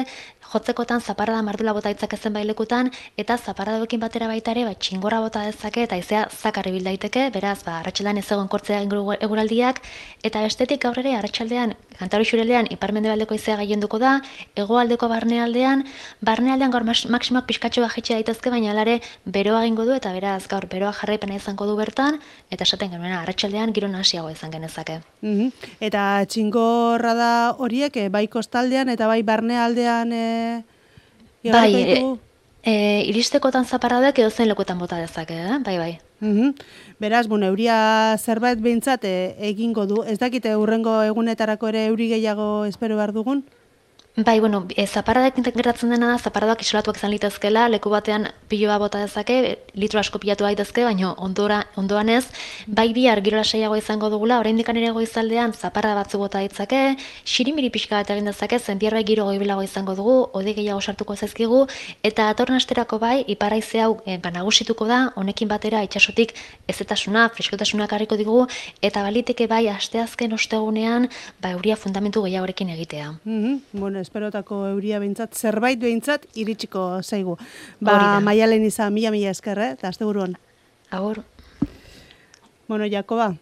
[0.53, 5.47] jotzekotan zaparrada mardula bota ditzake zenbait lekutan, eta zaparradoekin batera baita ere, ba, txingorra bota
[5.49, 9.81] dezake, eta izea zakarri bil daiteke, beraz, ba, arratxelan ez egon kortzea egingo eguraldiak,
[10.29, 14.19] eta bestetik aurrera, arratsaldean kantaro xurelean, iparmendebaldeko izea gaienduko da,
[14.61, 15.87] hegoaldeko barnealdean,
[16.25, 17.85] barnealdean gaur maksimoak pixkatxo
[18.19, 22.19] daitezke, baina alare beroa egingo du, eta beraz, gaur beroa jarraipena izango du bertan,
[22.51, 25.01] eta esaten genuen, arratsaldean giro nasiago izan genezake.
[25.23, 25.53] Mhm.
[25.81, 30.63] Eta txingorra da horiek eh, bai kostaldean eta bai barnealdean eh
[31.43, 32.17] Bai, e,
[32.63, 32.73] e,
[33.09, 35.59] iristekotan zaparradak edo zen lekuetan bota dezake, eh?
[35.65, 35.99] bai, bai.
[36.21, 36.55] Mhm.
[37.01, 40.03] Beraz, bueno, euria zerbait behintzat eh, egingo du.
[40.05, 43.45] Ez dakite urrengo egunetarako ere euri gehiago espero behar dugun?
[44.17, 49.59] Bai, bueno, e, zaparradak gertatzen dena da, isolatuak izan litezkela, leku batean piloa bota dezake,
[49.75, 52.27] litro asko pilatu daitezke, baina ondora, ondoan ez,
[52.67, 58.01] bai bihar giro lasaiago izango dugula, oraindik ere goizaldean zaparra batzu bota ditzake, xirimiri pixka
[58.01, 61.69] bat egin dezake, zen bihar bai giro goibilago izango dugu, ode gehiago sartuko zaizkigu,
[62.03, 66.35] eta datorren asterako bai, iparaize hau e, ba, nagusituko da, honekin batera itsasotik
[66.67, 68.43] ezetasuna, freskotasuna karriko digu,
[68.83, 71.09] eta baliteke bai, asteazken ostegunean,
[71.41, 73.15] ba, euria fundamentu gehiagorekin egitea.
[73.25, 73.59] Mhm.
[73.73, 77.37] Bueno, esperotako euria behintzat, zerbait behintzat iritsiko zaigu.
[77.81, 79.71] Ba, maialen izan, mila mila esker, eh?
[79.79, 80.37] eta azte buruan.
[80.91, 81.23] Agur.
[82.69, 83.35] Bueno, Jakoba,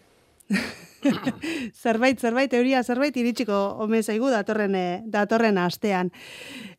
[1.83, 6.11] zerbait, zerbait, euria zerbait iritsiko omen zaigu datorren, eh, datorren astean.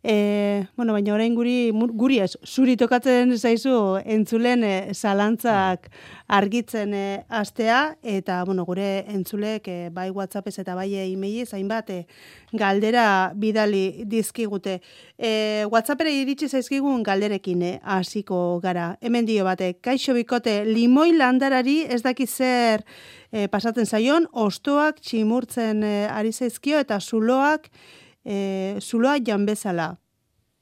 [0.03, 5.91] E, bueno, baina orain guri, guri ez, zuri tokatzen zaizu entzulen e, zalantzak
[6.33, 11.99] argitzen e, astea, eta bueno, gure entzulek e, bai WhatsAppez eta bai e-mailiz hainbat e,
[12.57, 13.05] galdera
[13.37, 14.79] bidali dizkigute.
[15.19, 18.95] E, WhatsAppera iritsi zaizkigun galderekin e, hasiko gara.
[19.05, 22.87] Hemen dio batek, kaixo bikote, limoi landarari ez daki zer
[23.29, 27.69] e, pasatzen zaion, ostoak tximurtzen e, ari zaizkio eta zuloak
[28.31, 29.91] e, zuloa jan bezala.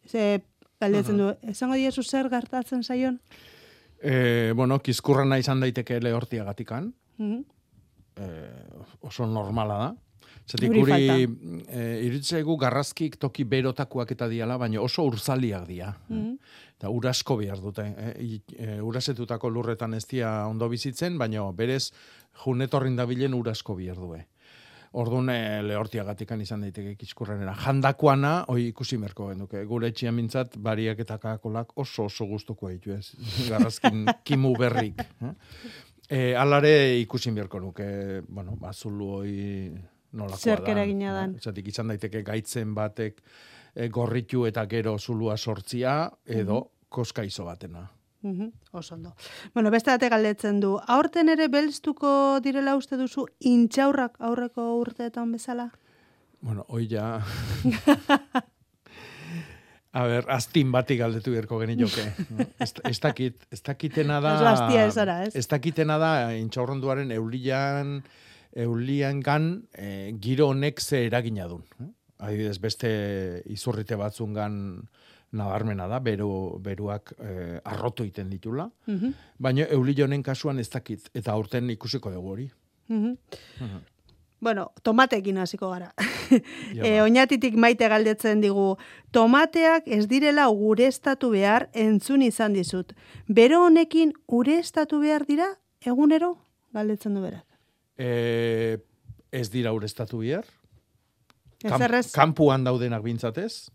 [0.09, 0.41] Ze,
[0.81, 3.21] galdetzen du, esango diezu zer gertatzen zaion?
[4.01, 7.41] E, bueno, kizkurrana izan daiteke lehortiagatikan, Mhm.
[8.17, 8.29] e,
[9.01, 9.97] oso normala da.
[10.49, 11.27] Zetik Guri
[11.69, 15.91] e, iritzegu garrazkik toki berotakoak eta diala, baina oso urzaliak dira.
[16.09, 16.39] Mhm.
[16.79, 17.85] Eta ur asko behar dute.
[17.85, 21.91] E, e, urasetutako lurretan ez dia ondo bizitzen, baina berez
[22.45, 24.23] junetorrin dabilen ur asko behar due.
[24.93, 27.53] Orduan e, lehortiagatikan izan daiteke kiskurrenera.
[27.65, 29.65] Jandakoana, hoi ikusi merko genuke.
[29.69, 33.13] Gure etxian mintzat, bariak eta kakakolak oso oso gustuko ditu ez.
[33.51, 35.05] Garrazkin kimu berrik.
[35.21, 35.35] eh?
[36.09, 36.73] E, alare
[37.03, 39.37] ikusi beharko nuke, bueno, bazulu hoi
[40.13, 40.87] nolakoa Zerk da.
[41.13, 41.37] dan.
[41.37, 43.21] Zatik izan daiteke gaitzen batek
[43.75, 47.85] e, gorritu eta gero zulua sortzia, edo koska izo batena.
[48.23, 49.15] Mhm, Oso ondo.
[49.55, 55.71] Bueno, beste bate galdetzen du, aurten ere belztuko direla uste duzu intxaurrak aurreko urteetan bezala?
[56.41, 57.19] Bueno, hoi ja...
[59.99, 62.03] A ber, aztin bati galdetu beharko genioke.
[62.65, 64.35] ez, ez dakit, ez dakitena da...
[64.37, 65.47] Oso astia ez ez?
[65.49, 68.03] Dakitena da, intxaurronduaren eulian,
[68.53, 71.65] eulian gan, e, giro honek ze eragina dun.
[72.19, 72.91] Adibidez, beste
[73.49, 74.61] izurrite batzungan
[75.33, 78.71] nabarmena da, beru, beruak e, arrotu egiten ditula.
[78.87, 82.51] Mhm, Baina euli honen kasuan ez dakit, eta aurten ikusiko dugu hori.
[82.89, 83.17] mhm.
[84.41, 85.93] Bueno, tomatekin hasiko gara.
[86.31, 87.03] E, ba.
[87.03, 88.77] oinatitik maite galdetzen digu,
[89.11, 92.93] tomateak ez direla ureztatu behar entzun izan dizut.
[93.27, 95.49] Bero honekin ureztatu behar dira
[95.81, 96.37] egunero?
[96.77, 97.45] Galdetzen du berak.
[97.99, 98.79] E,
[99.33, 100.45] ez dira ureztatu bihar.
[101.65, 102.13] Ez Kam- errez?
[102.13, 103.71] Kanpuan daudenak bintzatez.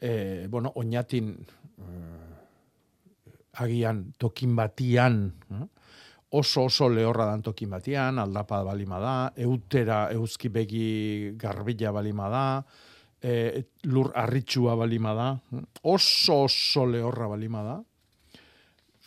[0.00, 2.28] E, bueno, oinatin eh,
[3.58, 5.66] agian tokin batian, eh?
[6.30, 12.42] oso oso lehorra dan tokin batian, aldapa balima da, eutera euski begi garbila balima da,
[13.22, 15.28] e, lur arritsua balima da,
[15.82, 17.76] oso oso lehorra balima da,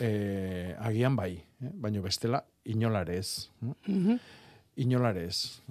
[0.01, 1.71] e, agian bai, eh?
[1.71, 3.49] baina bestela inolare ez.
[3.61, 3.73] eh?
[3.87, 4.19] Mhm.
[4.81, 5.61] Inolare ez.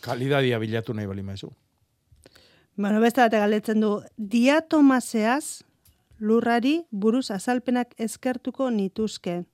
[0.00, 1.50] Kalidadia bilatu nahi bali maizu.
[2.76, 5.62] Bueno, beste bate galdetzen du, diatomaseaz
[6.20, 9.44] lurrari buruz azalpenak eskertuko nituzke.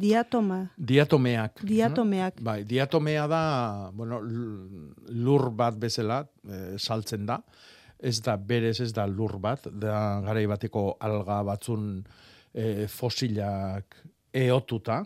[0.00, 1.60] Diatoma, Diatomeak.
[1.66, 2.38] diatomeak.
[2.40, 7.40] Bai, diatomea da, bueno, lur bat bezala e, saltzen da.
[7.98, 12.04] Ez da berez ez da lur bat, da garai bateko alga batzun
[12.54, 13.98] e, fosilak
[14.32, 15.02] eotuta.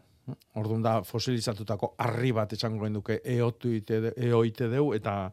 [0.61, 5.33] Orduan da fosilizatutako harri bat esango genduke eotu ite, eoite deu eta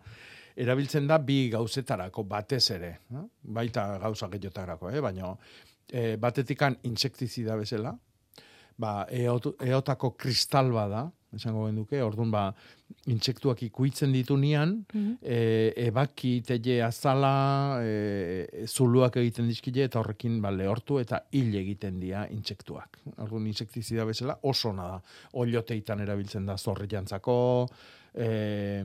[0.55, 3.25] erabiltzen da bi gauzetarako batez ere, eh?
[3.43, 5.01] baita gauza gehiotarako, eh?
[5.01, 5.35] baina
[5.91, 7.95] e, batetikan insektizida bezala,
[8.81, 12.41] ba, eotu, eotako kristal bada, esango genduke, orduan ba,
[13.11, 14.73] intsektuak ikuitzen ditu nian,
[15.21, 17.31] e, ebaki, teile azala,
[17.83, 22.99] e, zuluak egiten dizkile, eta horrekin ba, lehortu eta hil egiten dira intsektuak.
[23.23, 24.99] Orduan insektizida bezala oso ona da.
[25.39, 27.39] Oiloteitan erabiltzen da zorri jantzako,
[28.13, 28.83] e,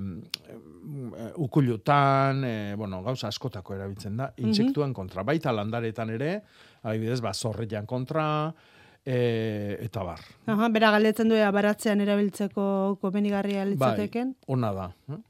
[1.37, 5.23] ukulutan, e, bueno, gauza askotako erabiltzen da, intsektuen kontra.
[5.27, 6.41] Baita landaretan ere,
[6.83, 8.27] adibidez, ba, zorrian kontra,
[9.05, 10.23] e, eta bar.
[10.51, 14.33] Aha, bera galdetzen du ea baratzean erabiltzeko komenigarria litzateken.
[14.37, 14.89] Bai, ona da.
[15.13, 15.21] eh?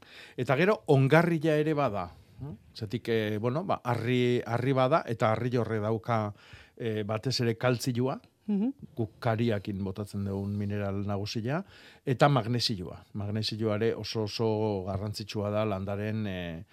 [0.45, 2.09] Eta gero, ongarria ere bada.
[2.41, 2.53] eh?
[2.77, 6.33] Zetik, eh, bueno, ba, arri, arri bada, eta arri horre dauka
[6.77, 8.71] eh, batez ere kaltzilua, Mhm.
[8.95, 11.63] guk kariakin botatzen dugun mineral nagusia,
[12.05, 13.03] eta magnesioa.
[13.13, 16.63] Magnesioa ere oso oso garrantzitsua da landaren e,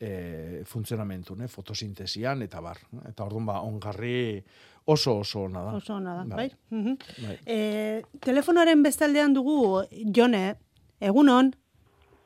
[0.00, 1.48] e, funtzionamentu, ne?
[1.48, 2.78] fotosintesian, eta bar.
[3.08, 4.42] Eta orduan ba, ongarri
[4.86, 5.76] oso oso ona da.
[5.76, 6.48] Oso ona da, bai.
[6.48, 6.80] Bai.
[6.80, 6.96] Mhm.
[7.26, 7.38] Bai.
[7.44, 10.54] E, telefonoaren bestaldean dugu, Jone,
[11.00, 11.52] egunon,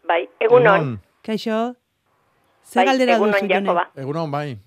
[0.06, 1.00] Bai, egunon.
[1.22, 1.74] kaixo,
[2.62, 3.86] ze Bai, galdera egunon, duzu, Jone?
[3.96, 4.58] Egunon, bai.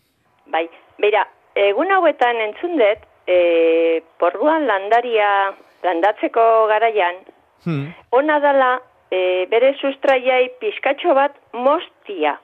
[0.51, 0.67] Bai,
[0.99, 1.23] beira,
[1.55, 5.53] egun hauetan entzun dut, e, porruan landaria
[5.83, 7.23] landatzeko garaian,
[7.65, 7.89] Hmm.
[8.11, 12.35] ona dala e, bere sustraiai pizkatxo bat mostia.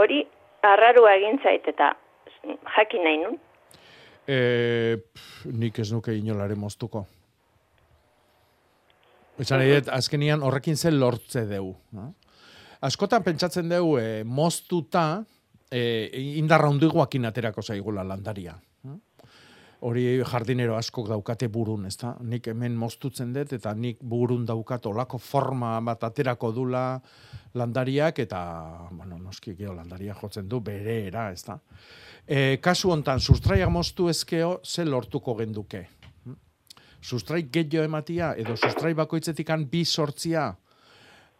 [0.00, 0.22] Hori
[0.64, 1.92] arrarua egin zait eta
[2.76, 3.36] jakin nahi nun.
[4.26, 7.04] E, pf, nik ez nuke inolare moztuko.
[9.38, 11.74] Esan nahi azkenian horrekin zen lortze deu.
[11.92, 12.14] No?
[12.82, 15.22] Askotan pentsatzen dugu, e, moztuta,
[15.70, 16.08] e,
[16.40, 18.56] indarra hundiguakin aterako zaigula landaria.
[19.82, 22.12] Hori jardinero askok daukate burun, ezta?
[22.22, 26.84] Nik hemen moztutzen dut eta nik burun daukat olako forma bat aterako dula
[27.58, 28.42] landariak eta,
[28.92, 31.58] bueno, noski gero landaria jotzen du bere era, ezta?
[32.22, 35.88] E, kasu hontan sustraia moztu ezkeo ze lortuko genduke.
[37.02, 40.52] Sustrai gehiago ematia edo sustrai bakoitzetikan bi sortzia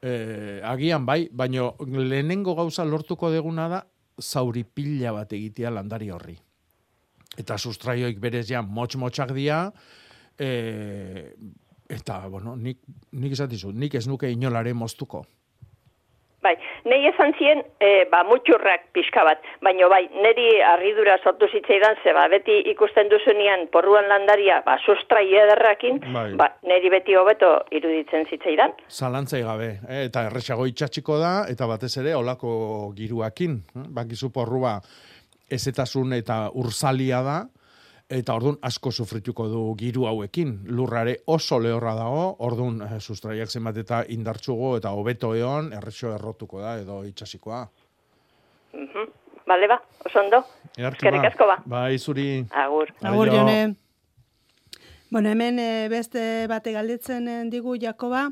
[0.03, 3.85] e, agian bai, baino lehenengo gauza lortuko deguna da
[4.19, 6.43] zauri pila bat egitea landari horri
[7.39, 9.65] eta sustraioik berez ja motx-motxak dia,
[10.39, 11.33] e,
[11.89, 15.25] eta, bueno, nik, nik esatizu, nik ez nuke inolare moztuko.
[16.43, 16.57] Bai,
[16.91, 22.11] nei esan zien, e, ba, mutxurrak pixka bat, baino bai, neri arridura sortu zitzaidan, ze
[22.17, 26.33] ba, beti ikusten duzunean porruan landaria, ba, sustrai ederrakin, bai.
[26.41, 28.75] ba, neri beti hobeto iruditzen zitzaidan.
[28.91, 30.03] Zalantzai gabe, eh?
[30.09, 33.87] eta erresago itxatxiko da, eta batez ere, olako giruakin, eh?
[34.03, 34.81] bakizu porrua,
[35.53, 37.37] ezetasun eta urzalia da,
[38.13, 40.55] eta ordun asko sufrituko du giru hauekin.
[40.77, 46.61] Lurrare oso lehorra dago, ordun eh, sustraiak zenbat eta indartsugo eta hobeto eon, errexo errotuko
[46.61, 47.63] da, edo itxasikoa.
[48.75, 49.09] Mm -hmm.
[49.47, 50.45] Bale ba, oso ondo.
[50.77, 51.57] Eskerrik asko ba.
[51.67, 52.45] Ba, izuri.
[52.51, 52.93] Agur.
[53.03, 53.75] Agur, jone.
[55.11, 58.31] Bueno, hemen eh, beste bate galdetzen eh, digu Jakoba.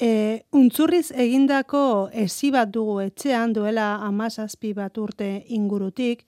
[0.00, 6.22] E, untzurriz egindako ezi bat dugu etxean duela amazazpi bat urte ingurutik,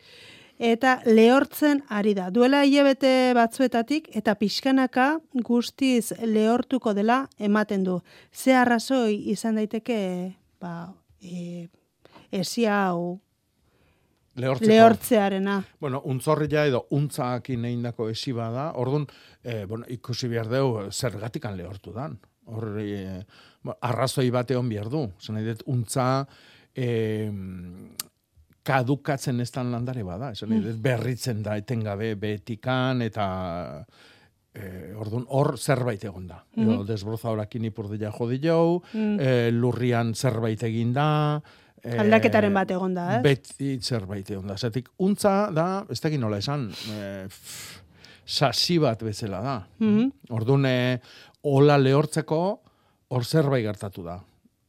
[0.61, 2.29] eta lehortzen ari da.
[2.35, 5.07] Duela hilabete batzuetatik eta pixkanaka
[5.47, 8.01] guztiz lehortuko dela ematen du.
[8.33, 10.01] Ze arrazoi izan daiteke
[10.61, 10.93] ba,
[11.23, 11.69] e,
[12.31, 13.21] ezi hau
[14.41, 15.61] lehortzearena.
[15.81, 19.07] Bueno, untzorria edo untzakin egin dako esi bada, orduan,
[19.43, 22.19] e, bueno, ikusi behar dugu zergatikan lehortu dan.
[22.51, 23.25] Horri, e,
[23.81, 25.05] arrazoi bate hon behar du.
[25.21, 26.27] Zena dut, untza
[26.75, 27.31] e,
[28.63, 30.35] kadukatzen ez landare bada.
[30.35, 30.83] Zena dut, mm.
[30.83, 33.27] berritzen da etengabe betikan eta
[34.55, 36.45] e, orduan hor zerbait egon da.
[36.57, 36.87] Mm -hmm.
[36.87, 39.21] Desbroza horakin ipurdila jodi jau, mm.
[39.21, 41.41] e, lurrian zerbait egin da,
[41.81, 43.21] E, Aldaketaren bat egon da, eh?
[43.25, 44.57] Beti zerbait egon da.
[44.61, 47.29] Zatik, untza da, ez da nola esan, e,
[48.27, 49.67] sasi bat bezala da.
[49.79, 50.11] Mm -hmm.
[50.37, 51.01] Orduan, e,
[51.43, 52.63] ola lehortzeko,
[53.11, 54.21] hor zerbait gertatu da.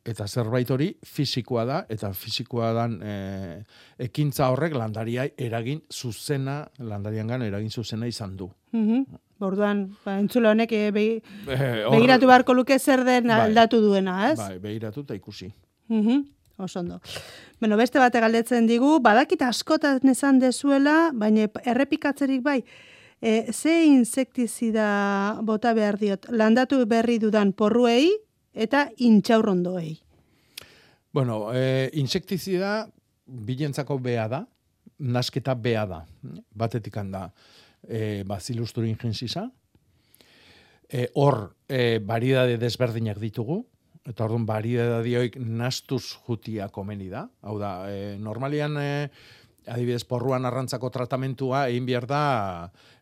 [0.02, 3.12] Eta zerbait hori fisikoa da, eta fisikoa dan e,
[4.02, 8.50] ekintza horrek landaria eragin zuzena, landariangan eragin zuzena izan du.
[8.72, 9.20] Mm -hmm.
[9.40, 14.38] Borduan, ba, entzule honek e, begiratu beharko luke zer den bai, aldatu duena, ez?
[14.38, 15.54] Bai, begiratu eta ikusi.
[15.90, 16.26] Mm -hmm.
[16.58, 17.00] Osondo.
[17.60, 22.64] Bueno, beste bate galdetzen digu, badakita askotan esan dezuela, baina errepikatzerik bai,
[23.22, 28.10] e, ze insektizida bota behar diot, landatu berri dudan porruei,
[28.54, 29.96] eta intxaurrondoei.
[31.12, 32.86] Bueno, e, insektizida
[33.26, 34.46] bilentzako bea da,
[35.00, 36.04] nasketa bea da.
[36.56, 37.26] Batetik handa
[37.84, 39.48] e, bazilusturu ingensisa.
[40.92, 43.62] E, hor, e, baridade desberdinak ditugu,
[44.08, 47.28] eta orduan baridadioik nastuz jutia komeni da.
[47.44, 48.92] Hau da, e, normalian, e,
[49.68, 52.24] adibidez, porruan arrantzako tratamentua egin behar da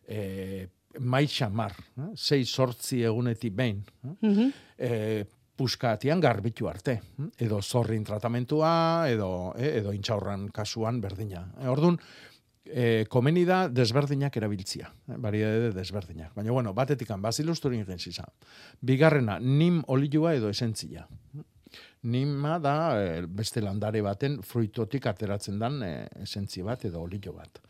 [0.06, 2.10] e, maixamar, eh?
[2.16, 3.84] sei sortzi egunetik behin.
[4.20, 6.96] Mm puskatian garbitu arte.
[7.38, 8.72] Edo zorrin tratamentua,
[9.12, 11.44] edo, eh, edo intxaurran kasuan berdina.
[11.60, 11.98] E, Orduan,
[12.64, 14.88] e, komeni da desberdinak erabiltzia.
[15.04, 16.32] E, Baridade desberdinak.
[16.36, 18.24] Baina, bueno, batetikan, bazilusturin gensiza.
[18.80, 21.06] Bigarrena, nim olioa edo esentzia.
[22.08, 22.74] Nima da
[23.28, 25.94] beste landare baten fruitotik ateratzen dan e,
[26.24, 27.60] esentzi bat edo olio bat.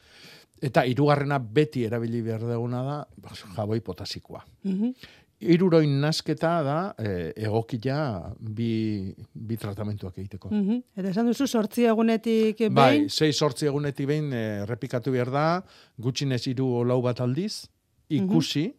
[0.62, 4.44] Eta hirugarrena beti erabili behar duguna da jaboi potasikoa.
[4.62, 8.00] Mm iruroin nasketa da e, egokia
[8.40, 10.50] bi, bi tratamentuak egiteko.
[10.50, 10.82] Mm -hmm.
[10.96, 12.74] Eta esan duzu sortzi egunetik behin?
[12.74, 15.64] Bai, sei sortzi egunetik behin e, repikatu behar da,
[15.98, 17.66] gutxinez iru olau bat aldiz,
[18.08, 18.74] ikusi, mm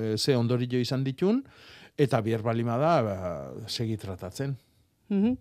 [0.00, 0.14] -hmm.
[0.14, 1.44] e, ze ondorio izan ditun,
[1.96, 4.56] eta bihar balima da, ba, segi tratatzen.
[5.08, 5.36] Mm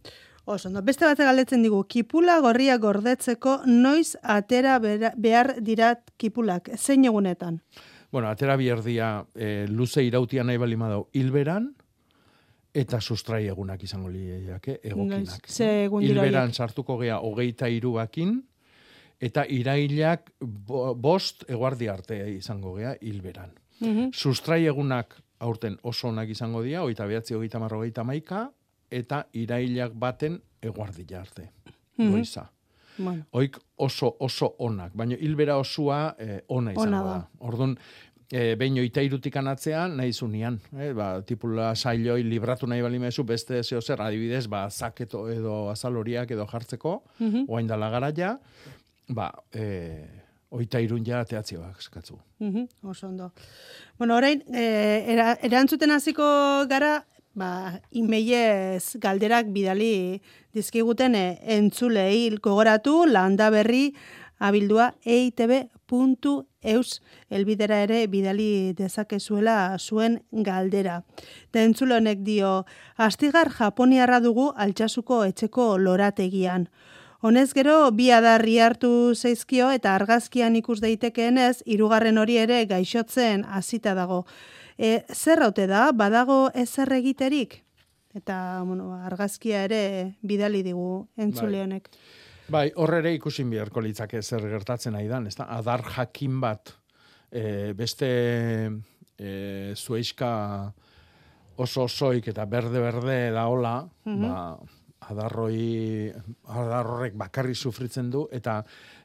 [0.46, 7.06] Oso, no, beste bat galdetzen digu, kipula gorria gordetzeko noiz atera behar dirat kipulak, zein
[7.10, 7.58] egunetan?
[8.12, 11.74] Bueno, atera bierdia e, luze irautia nahi bali madau hilberan,
[12.76, 15.47] eta sustrai egunak izango liak, egokinak.
[16.01, 18.36] Hilberan sartuko gea hogeita iruakin,
[19.24, 23.53] eta irailak bost eguardi arte izango gea hilberan.
[23.80, 28.49] Mm Sustrai egunak aurten oso onak izango dira, oita behatzi hogeita marro maika,
[28.89, 31.51] eta irailak baten eguardi arte.
[31.97, 32.49] Mm Goiza.
[32.98, 33.26] Bueno.
[33.32, 37.22] Oik oso oso onak, baina hilbera osua eh, ona izango da.
[37.39, 37.78] Orduan,
[38.32, 43.26] e, behin oita irutikan atzean, nahi zunian, e, ba, tipula sailoi libratu nahi bali mezu,
[43.28, 47.46] beste zeo zer, adibidez, ba, zaketo edo azaloriak edo jartzeko, mm -hmm.
[47.48, 48.12] oain dala gara
[49.10, 50.06] ba, e,
[50.50, 52.18] oita irun ja teatzio bak, eskatzu.
[52.39, 53.32] Mm oso ondo.
[53.98, 57.04] Bueno, orain, e, erantzuten hasiko gara,
[57.36, 60.22] ba, imeiez galderak bidali
[60.56, 61.26] dizkiguten e,
[61.58, 63.94] entzulei gogoratu, landa berri,
[64.40, 66.90] abildua eitb.eus
[67.30, 71.04] elbidera ere bidali dezakezuela zuen galdera.
[71.52, 72.66] Tentzule honek dio,
[72.98, 76.70] astigar Japoniarra dugu altxasuko etxeko lorategian.
[77.26, 83.96] Honez gero, bi adarri hartu zeizkio eta argazkian ikus daitekeenez, hirugarren hori ere gaixotzen hasita
[83.98, 84.26] dago.
[84.78, 87.62] E, zer haute da, badago ezer egiterik?
[88.16, 91.64] Eta bueno, argazkia ere bidali digu entzule bai.
[91.66, 91.90] honek.
[92.52, 95.48] Bai, horre ere ikusin beharko litzake zer gertatzen nahi dan, ezta?
[95.50, 96.76] Adar jakin bat
[97.32, 98.10] e, beste
[99.18, 99.32] e,
[99.76, 100.32] zueiska
[101.58, 104.28] oso osoik eta berde-berde da hola, mm -hmm.
[104.28, 104.58] ba,
[105.12, 106.12] adarroi,
[106.47, 108.58] adarrorek bakarri sufritzen du, eta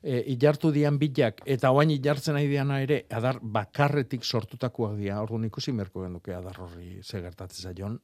[0.03, 5.45] e, ilartu dian bitak, eta oain ilartzen nahi diana ere, adar bakarretik sortutakoak dira, orduan
[5.51, 8.01] ikusi merko genduke adarrorri ze gertatzen zaion,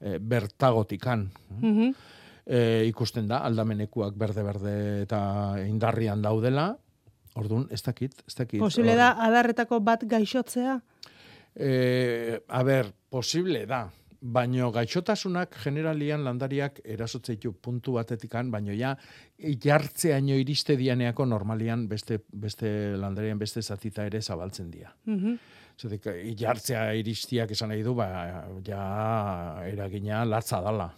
[0.00, 1.28] e, bertagotikan.
[1.60, 1.92] Mm
[2.46, 4.74] e, ikusten da, aldamenekuak berde-berde
[5.04, 5.20] eta
[5.66, 6.72] indarrian daudela,
[7.38, 8.60] orduan, ez dakit, ez dakit.
[8.62, 10.80] Posible da, adarretako bat gaixotzea?
[11.54, 13.84] E, a ber, posible da,
[14.20, 18.94] baino gaixotasunak generalian landariak erasotzeitu puntu batetikan, baino ja
[19.38, 24.94] jartzeaino iriste dianeako normalian beste, beste landarian beste zatita ere zabaltzen dira.
[25.06, 25.40] Mm
[25.80, 26.04] Zedik,
[26.36, 28.06] jartzea iristiak esan nahi du, ba,
[28.66, 28.82] ja
[29.64, 30.90] eragina latza dala.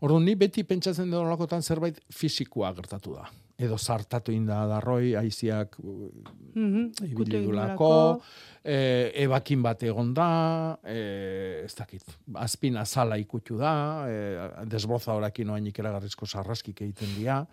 [0.00, 3.26] Orduan, ni beti pentsatzen dut lakotan zerbait fizikoa gertatu da.
[3.60, 8.20] Edo zartatu inda darroi, aiziak mm -hmm,
[8.64, 12.04] e, ebakin bat egon da, e, ez dakit,
[12.34, 17.44] azpin azala ikutu da, e, desboza horakin oain ikeragarrizko sarraskik egiten dira,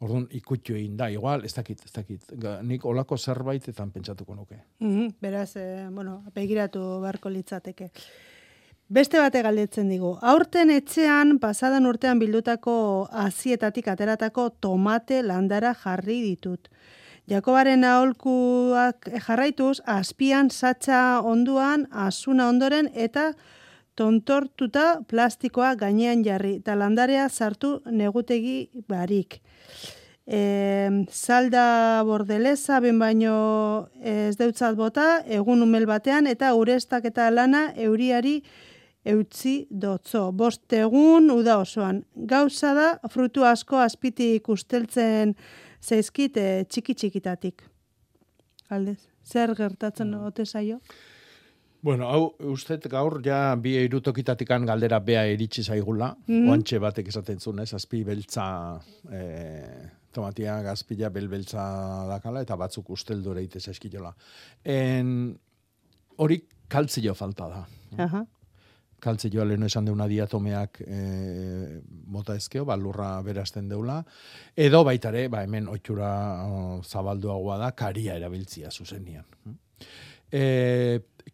[0.00, 2.32] orduan ikutu egin da, igual, ez dakit, ez dakit,
[2.62, 4.60] nik olako zerbaitetan pentsatuko nuke.
[4.80, 7.90] Mm beraz, e, bueno, begiratu beharko litzateke.
[8.92, 10.10] Beste bate galdetzen digu.
[10.20, 12.72] Aurten etxean pasadan urtean bildutako
[13.22, 16.68] azietatik ateratako tomate landara jarri ditut.
[17.30, 23.30] Jakobaren aholkuak jarraituz, azpian satxa onduan, azuna ondoren eta
[23.96, 26.58] tontortuta plastikoa gainean jarri.
[26.60, 28.56] Eta landarea sartu negutegi
[28.92, 29.38] barik.
[30.26, 30.42] E,
[31.08, 38.42] salda bordeleza, ben baino ez deutzat bota, egun umel batean, eta urestak eta lana euriari
[39.04, 40.30] eutzi dotzo.
[40.32, 42.02] Bost egun uda osoan.
[42.14, 45.34] Gauza da, frutu asko azpiti ikusteltzen
[45.82, 47.64] zeizkit e, txiki txikitatik.
[48.72, 50.28] Aldez, zer gertatzen mm.
[50.30, 50.78] ote zaio?
[51.82, 56.14] Bueno, hau, uste gaur ja bi irutokitatikan galdera bea iritsi zaigula.
[56.28, 56.78] Mm -hmm.
[56.80, 57.74] batek esaten zuen, ez?
[57.74, 58.78] Azpi beltza
[59.10, 63.68] e, tomatia gazpila belbeltza dakala eta batzuk usteldu ere itez
[64.64, 65.36] En
[66.16, 67.66] hori kaltzio falta da.
[67.98, 68.26] Aha
[69.02, 71.00] kaltze joa leheno esan deuna diatomeak e,
[72.14, 73.98] mota ezkeo, ba, lurra berazten deula,
[74.56, 76.12] edo baitare, ba, hemen otxura
[76.86, 79.26] zabalduagoa da, karia erabiltzia zuzenian.
[80.32, 80.44] E,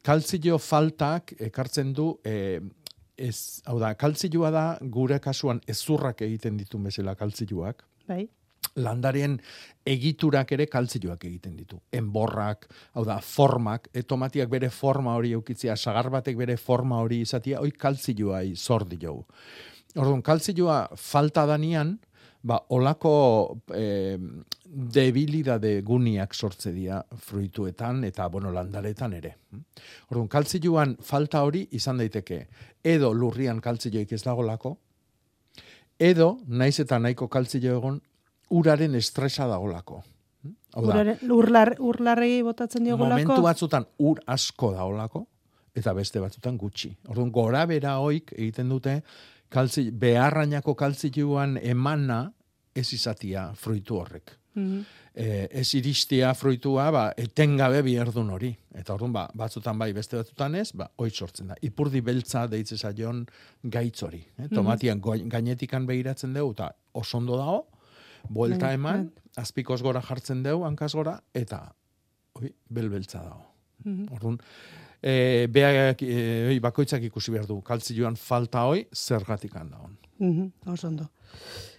[0.04, 2.58] kaltzio faltak ekartzen du, e,
[3.18, 3.36] ez,
[3.68, 7.84] hau da, kaltzioa da gure kasuan ezurrak egiten ditu bezala kaltzioak.
[8.08, 8.24] Bai
[8.78, 9.38] landaren
[9.88, 11.80] egiturak ere kaltzioak egiten ditu.
[11.92, 17.60] Enborrak, hau da, formak, etomatiak bere forma hori eukitzia, sagar batek bere forma hori izatia,
[17.60, 19.22] hoi kaltzioa zordi jo.
[19.96, 21.96] Orduan, kaltzioa falta danian,
[22.42, 23.12] ba, olako
[23.74, 24.16] e,
[24.64, 29.34] debilidade guniak sortze dira fruituetan eta, bueno, landaretan ere.
[30.10, 32.44] Orduan, kaltzioan falta hori izan daiteke,
[32.84, 34.76] edo lurrian kaltzioik ez dago lako,
[35.98, 38.00] edo, naiz eta nahiko kaltzio egon,
[38.50, 40.02] uraren estresa dagolako.
[40.78, 43.24] Urlar, urlarrei botatzen diogolako?
[43.24, 45.24] Momentu batzutan ur asko daolako,
[45.74, 46.92] eta beste batzutan gutxi.
[47.08, 49.00] Orduan, gora bera hoik egiten dute,
[49.52, 52.26] kaltzi, beharrainako kaltzituan emana
[52.76, 54.36] ez izatia fruitu horrek.
[54.54, 54.86] Mm
[55.18, 58.52] ez iristia fruitua, ba, etengabe biherdun hori.
[58.78, 61.56] Eta orduan, ba, batzutan bai, beste batzutan ez, ba, hoi sortzen da.
[61.66, 63.24] Ipurdi beltza deitze zaion
[63.64, 64.20] gaitz hori.
[64.36, 64.52] Mhm.
[64.54, 67.66] Tomatian mm gainetikan begiratzen dugu, eta osondo dago,
[68.28, 69.42] buelta bai, eman, bai.
[69.44, 71.62] azpikoz gora jartzen dugu, hankaz gora, eta
[72.34, 73.44] oi, belbeltza dago.
[73.84, 74.12] Mm -hmm.
[74.12, 74.38] Orduan,
[75.02, 79.98] e, beak, e, bakoitzak ikusi behar du, kaltzioan falta hoi, zergatik handagon.
[80.18, 81.08] Mm -hmm, Osondo.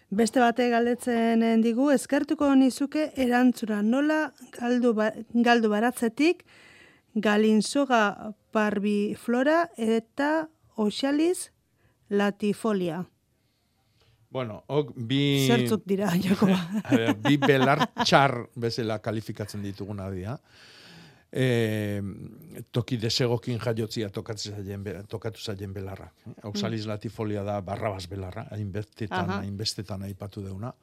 [0.09, 6.45] Beste bate galdetzen digu, eskertuko nizuke erantzura nola galdu, ba, galdu baratzetik
[7.13, 11.51] galinsoga parviflora eta oxaliz
[12.09, 13.03] latifolia.
[14.29, 15.47] Bueno, ok, bi...
[15.47, 16.59] Zertzuk dira, Jakoba.
[17.25, 20.35] bi belar txar bezala kalifikatzen dituguna dira.
[21.29, 22.01] E,
[22.73, 26.09] toki desegokin jaiotzia tokatu zaien, tokatu zaien belarra.
[26.49, 26.89] Oxaliz mm.
[26.89, 30.73] latifolia da barrabas belarra, hainbestetan, hainbestetan aipatu deuna.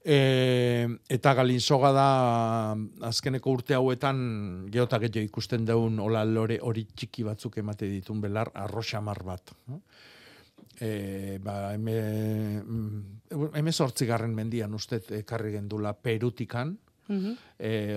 [0.00, 2.08] E, eta galinzoga da
[3.08, 4.22] azkeneko urte hauetan
[4.72, 9.52] geota gehiago ikusten deun hola lore hori txiki batzuk emate ditun belar arroxamar bat.
[10.80, 11.96] E, ba, eme,
[13.60, 16.78] eme sortzigarren mendian uste ekarri gendula perutikan,
[17.10, 17.36] Mm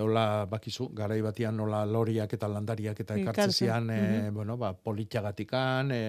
[0.01, 5.91] hola, bakizu, garai batian hola loriak eta landariak eta ekartzezian, e, mm bueno, ba, politxagatikan,
[5.93, 6.01] e,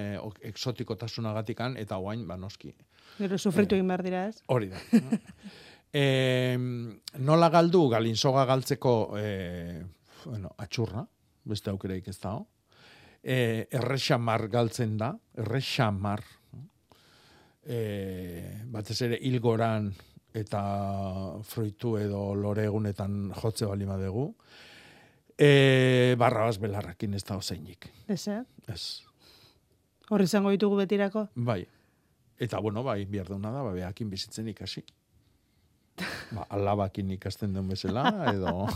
[0.51, 2.73] exotikotasunagatikan, eta guain, ba, noski.
[3.19, 4.41] Gero sufritu egin behar dira, ez?
[4.49, 4.81] Hori da.
[5.95, 6.57] E,
[7.23, 9.29] nola galdu galinsoga galtzeko e,
[10.25, 11.05] bueno, atxurra,
[11.47, 12.49] beste aukereik ez dago.
[13.23, 16.25] E, errexamar galtzen da, errexamar.
[17.65, 19.89] E, batez ere ilgoran
[20.35, 20.61] eta
[21.47, 24.35] fruitu edo lore egunetan jotze bali dugu.
[25.39, 27.89] E, barra bas belarrakin ez da oseinik.
[28.09, 28.43] Ez, eh?
[28.69, 29.03] Ez.
[30.11, 31.29] Horri zango ditugu betirako?
[31.35, 31.65] Bai.
[32.39, 34.85] Eta bueno, bai, biarduna da, bai, behakin bizitzen ikasi.
[36.35, 38.67] Ba, alabakin ikasten duen bezala, edo...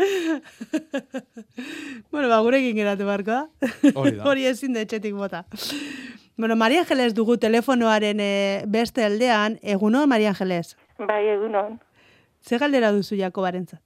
[2.10, 3.48] bueno, ba, gurekin geratu barko da.
[4.30, 5.44] Hori ezin da etxetik bota.
[6.40, 10.72] Bueno, Maria Angeles dugu telefonoaren e, beste aldean, egunon, Maria Angeles?
[10.96, 11.74] Bai, egunon.
[12.40, 13.82] Ze galdera duzu jako barentzat?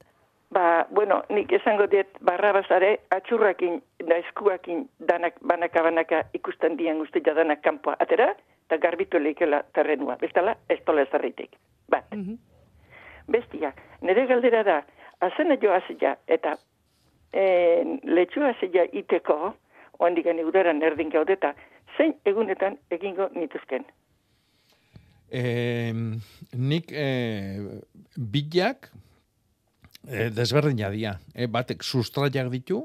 [0.55, 7.03] Ba, bueno, nik esango diet, barra bazare, atxurrakin, da eskuakin, danak, banaka, banaka, ikusten dian
[7.03, 7.97] guztia danak kanpoa.
[7.99, 8.31] Atera,
[8.69, 10.15] eta garbitu leikela terrenua.
[10.23, 11.59] Bestala, ez tola ezarritik.
[11.91, 12.07] Bat.
[12.15, 12.39] Mm -hmm.
[13.27, 14.85] Bestia, nire galdera da,
[15.21, 16.55] azena jo azila, eta
[17.33, 19.57] e, letxu azila iteko,
[19.99, 21.55] oandik gani udaran erdin gaudeta,
[21.97, 23.87] zein egunetan egingo nituzken?
[25.31, 25.93] E,
[26.55, 27.09] nik e,
[28.17, 28.91] bilak
[30.07, 31.17] e, desberdina dia.
[31.35, 32.83] E, batek sustraiak ditu,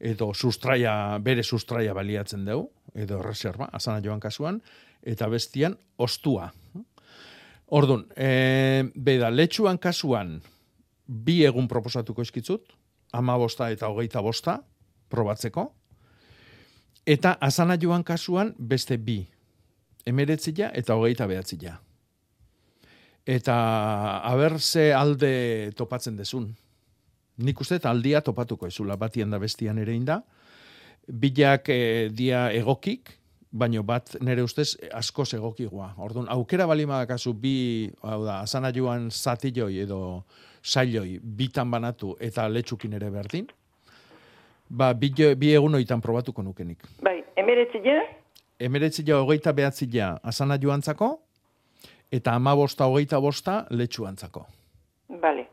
[0.00, 4.60] edo sustraia, bere sustraia baliatzen dugu, edo reserva, azana joan kasuan,
[5.02, 6.50] eta bestian ostua.
[7.74, 10.36] Ordun, e, beda, letxuan kasuan
[11.06, 12.74] bi egun proposatuko eskitzut,
[13.12, 14.58] ama bosta eta hogeita bosta,
[15.10, 15.68] probatzeko,
[17.06, 19.24] eta azana joan kasuan beste bi,
[20.06, 21.78] emeretzia eta hogeita behatzia.
[23.24, 23.54] Eta
[24.28, 26.54] haber ze alde topatzen desun.
[27.38, 30.20] Nik uste aldia topatuko ezula, batien da bestian ere inda.
[31.08, 33.10] Bilak e, dia egokik,
[33.50, 35.94] baino bat nere ustez asko egokigoa.
[35.98, 40.24] Orduan, aukera bali madakazu bi, hau da, azana joan zatilloi edo
[40.62, 43.46] sailoi bitan banatu eta letxukin ere berdin,
[44.68, 46.82] ba, bi, bi egun oitan probatuko nukenik.
[47.02, 48.02] Bai, emeretzia?
[48.60, 51.18] Emeretzia hogeita behatzia azana joantzako,
[52.12, 54.46] eta ama bosta hogeita bosta letxuantzako.
[55.20, 55.46] Bale.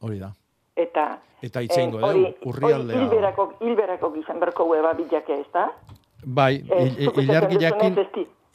[0.00, 0.32] Hori da.
[0.76, 1.18] Eta...
[1.38, 2.98] Eta itzeingo, eh, urrialdea.
[2.98, 5.68] Hilberako, hilberako gizan berko hueva bilake ez da?
[6.26, 6.64] Bai,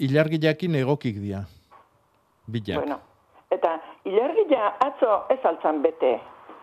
[0.03, 1.45] ilargi jakin egokik dia.
[2.51, 2.83] Bilak.
[2.83, 2.99] Bueno,
[3.51, 6.19] eta ilargi atzo ez altzan bete.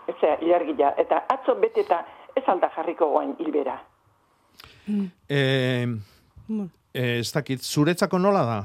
[0.09, 2.05] Ez ilargi eta atzo bete eta
[2.37, 3.79] ez alda jarriko goain hilbera.
[5.29, 5.87] Eh,
[6.93, 8.61] ez dakit, zuretzako nola da?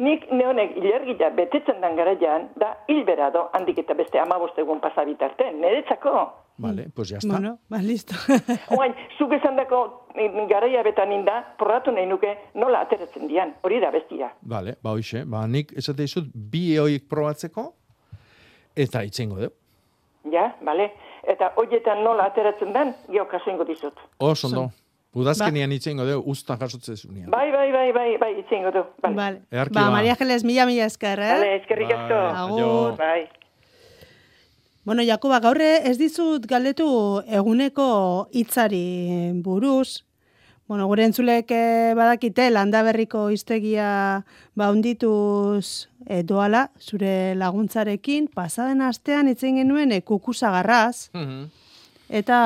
[0.00, 6.22] Nik neonek ilergila betetzen dan garaian, da hilbera do, handik eta beste amabostegun pasabitarte, niretzako.
[6.60, 7.28] Vale, pues ya está.
[7.28, 8.14] Bueno, ba, listo.
[8.76, 10.08] Oain, zuk esan dako
[10.48, 14.28] garaia betan inda, porratu nahi nuke, nola ateratzen dian, hori da bestia.
[14.42, 17.64] Vale, ba hoxe, ba nik esate izut, bi eoik probatzeko,
[18.76, 19.54] eta itzengo deu.
[20.32, 20.90] Ja, vale.
[21.28, 23.98] Eta hoietan nola ateratzen den, geokaso ingo dizut.
[24.18, 24.70] Oh, sondo.
[25.10, 25.74] Udazkenian ba.
[25.74, 27.30] itxengo dugu, usta jasotzen zunean.
[27.30, 28.88] Bai, bai, bai, bai, bai, itxengo dugu.
[29.02, 29.16] Vale.
[29.50, 29.70] Vale.
[29.74, 31.32] Ba, Maria Geles, mila, mila esker, eh?
[31.34, 32.20] Vale, eskerrik asko.
[32.44, 32.96] Agur.
[32.98, 33.28] Bai.
[34.84, 36.86] Bueno, Jakoba, gaurre ez dizut galdetu
[37.26, 40.04] eguneko hitzari buruz.
[40.70, 43.86] Bueno, gure entzulek eh, badakite, landa berriko iztegia
[44.54, 51.10] ba undituz e, doala, zure laguntzarekin, pasaden astean itzen genuen e, kukusagarraz.
[51.16, 51.50] Mm
[52.10, 52.36] Eta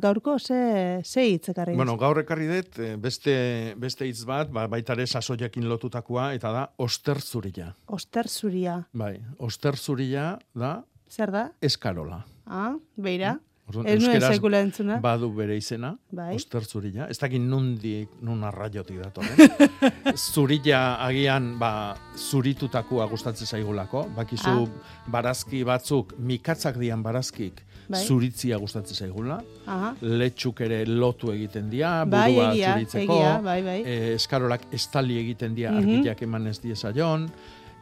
[0.00, 1.74] gaurko ze ze hitz ekarri?
[1.76, 3.34] Bueno, gaur ekarri dut eh, beste
[3.76, 7.74] beste hitz bat, ba baita ere sasoiakin lotutakoa eta da osterzuria.
[7.92, 8.78] Osterzuria.
[8.96, 10.78] Bai, osterzuria da
[11.12, 11.50] Zer da?
[11.60, 12.22] Eskarola.
[12.46, 13.34] Ah, beira.
[13.36, 14.98] Ez nuen sekula entzuna.
[15.00, 16.34] Badu bere izena, bai.
[16.36, 17.06] oster zurila.
[17.10, 19.36] Ez dakit nundi, nun arraiotik datoren.
[20.34, 24.06] zurila agian, ba, zuritutakua gustatzen zaigulako.
[24.16, 24.96] Bakizu, ah.
[25.10, 28.02] barazki batzuk, mikatzak dian barazkik, bai.
[28.04, 29.94] zuritzia gustatzen zaigula, Aha.
[30.02, 33.78] letxuk ere lotu egiten dira, Bai, burua egia, zuritzeko, egia, bai, bai.
[33.86, 35.96] eh, eskarolak estali egiten dira Mhm.
[35.98, 37.30] argiak eman ez diezaion,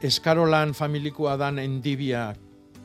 [0.02, 2.34] eskarolan familikoa dan endibia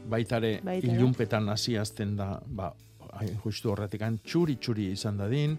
[0.10, 2.72] baitare Baita ilunpetan hasi azten da, ba,
[3.20, 5.58] hain justu horretik txuri-txuri izan dadin,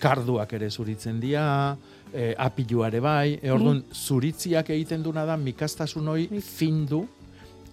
[0.00, 1.76] karduak ere zuritzen dira,
[2.12, 7.04] e, apiluare bai, e, orduan, zuritziak egiten duna da, mikastasun hoi findu,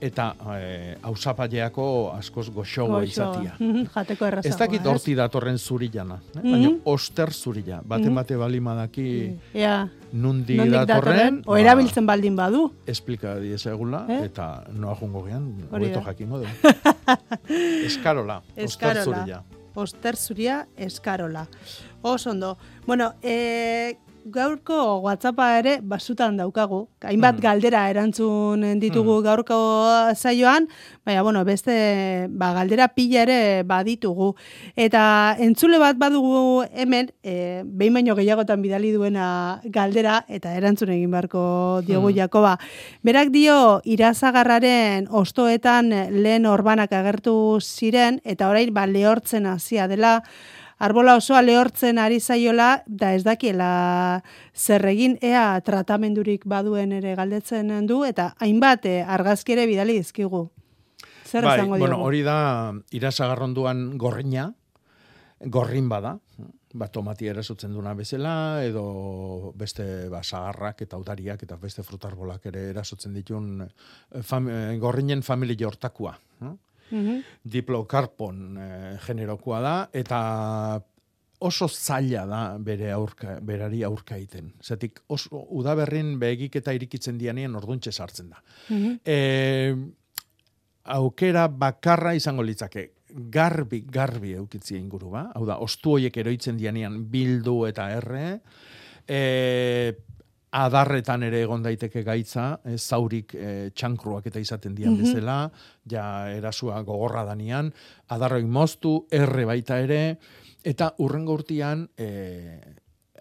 [0.01, 1.83] eta e, hausapaileako
[2.17, 3.53] askoz goxoa izatia.
[3.59, 4.49] Mhm, Jateko errazagoa.
[4.49, 6.39] Ez dakit horti datorren zurillana, eh?
[6.41, 6.51] Mhm.
[6.51, 7.81] baina oster zurilla.
[7.85, 8.15] Bate Mhm.
[8.15, 9.05] bate bali madaki
[9.53, 12.71] Ea, nundi nondik datorren, O erabiltzen baldin badu.
[12.87, 14.21] esplika diezagula, Eh?
[14.25, 16.45] eta noa jungo gean, hobeto jakingo du.
[17.85, 19.03] Eskarola, oster Eskarola.
[19.03, 19.43] zurilla.
[19.73, 21.47] Oster zuria eskarola.
[22.01, 22.57] Oso ondo.
[22.85, 23.95] Bueno, e,
[24.25, 26.87] gaurko WhatsAppa ere basutan daukagu.
[27.01, 27.41] Hainbat Mhm.
[27.41, 29.57] galdera erantzun ditugu gaurko
[30.15, 30.67] saioan,
[31.05, 34.35] baina bueno, beste ba, galdera pila ere baditugu.
[34.75, 41.11] Eta entzule bat badugu hemen, e, behin baino gehiagotan bidali duena galdera, eta erantzun egin
[41.11, 42.15] beharko diogu Mhm.
[42.17, 42.57] Jakoba.
[43.03, 50.23] Berak dio irazagarraren ostoetan lehen orbanak agertu ziren, eta orain ba, lehortzen hasia dela,
[50.81, 54.21] arbola osoa lehortzen ari zaiola, da ez dakiela
[54.55, 60.47] zer egin, ea tratamendurik baduen ere galdetzen du, eta hainbat eh, argazki ere bidali dizkigu.
[61.27, 64.49] Zer bai, esango bueno, hori da irasagarronduan gorrina,
[65.53, 66.17] gorrin bada,
[66.73, 68.33] ba, tomati erasotzen duna bezala,
[68.65, 74.77] edo beste ba, sagarrak eta udariak eta beste frutarbolak ere erasotzen ditun eh, fam, eh,
[74.81, 76.17] gorrinen familia hortakua.
[76.91, 76.95] Eh?
[76.95, 77.21] Mhm.
[77.43, 80.81] diplokarpon e, generokoa da, eta
[81.41, 84.51] oso zaila da bere aurka, berari aurka egiten.
[84.61, 88.43] Zatik, oso udaberrin begiketa irikitzen dianean orduntxe sartzen da.
[88.69, 88.99] Mhm.
[89.05, 89.75] E,
[90.83, 97.01] aukera bakarra izango litzake, garbi, garbi eukitzia inguru ba, hau da, ostu hoiek eroitzen dianean
[97.11, 98.39] bildu eta erre,
[99.07, 99.93] e,
[100.51, 105.01] adarretan ere egon daiteke gaitza, e, zaurik e, txankruak eta izaten dian Mhm.
[105.03, 105.51] bezala,
[105.89, 107.73] ja erasua gogorra danian,
[108.09, 110.17] adarroik moztu, erre baita ere,
[110.63, 112.59] eta urrengo urtian, e,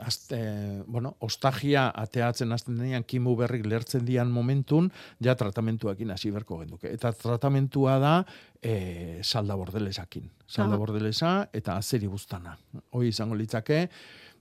[0.01, 6.59] azte, bueno, ostagia ateatzen hasten denean kimu berrik lertzen dian momentun, ja tratamentuakin hasi berko
[6.63, 6.89] genduke.
[6.93, 8.25] Eta tratamentua da
[8.63, 10.31] e, salda bordelesakin.
[10.49, 12.57] Salda bordelesa eta azeri buztana.
[12.93, 13.89] Hoi izango litzake,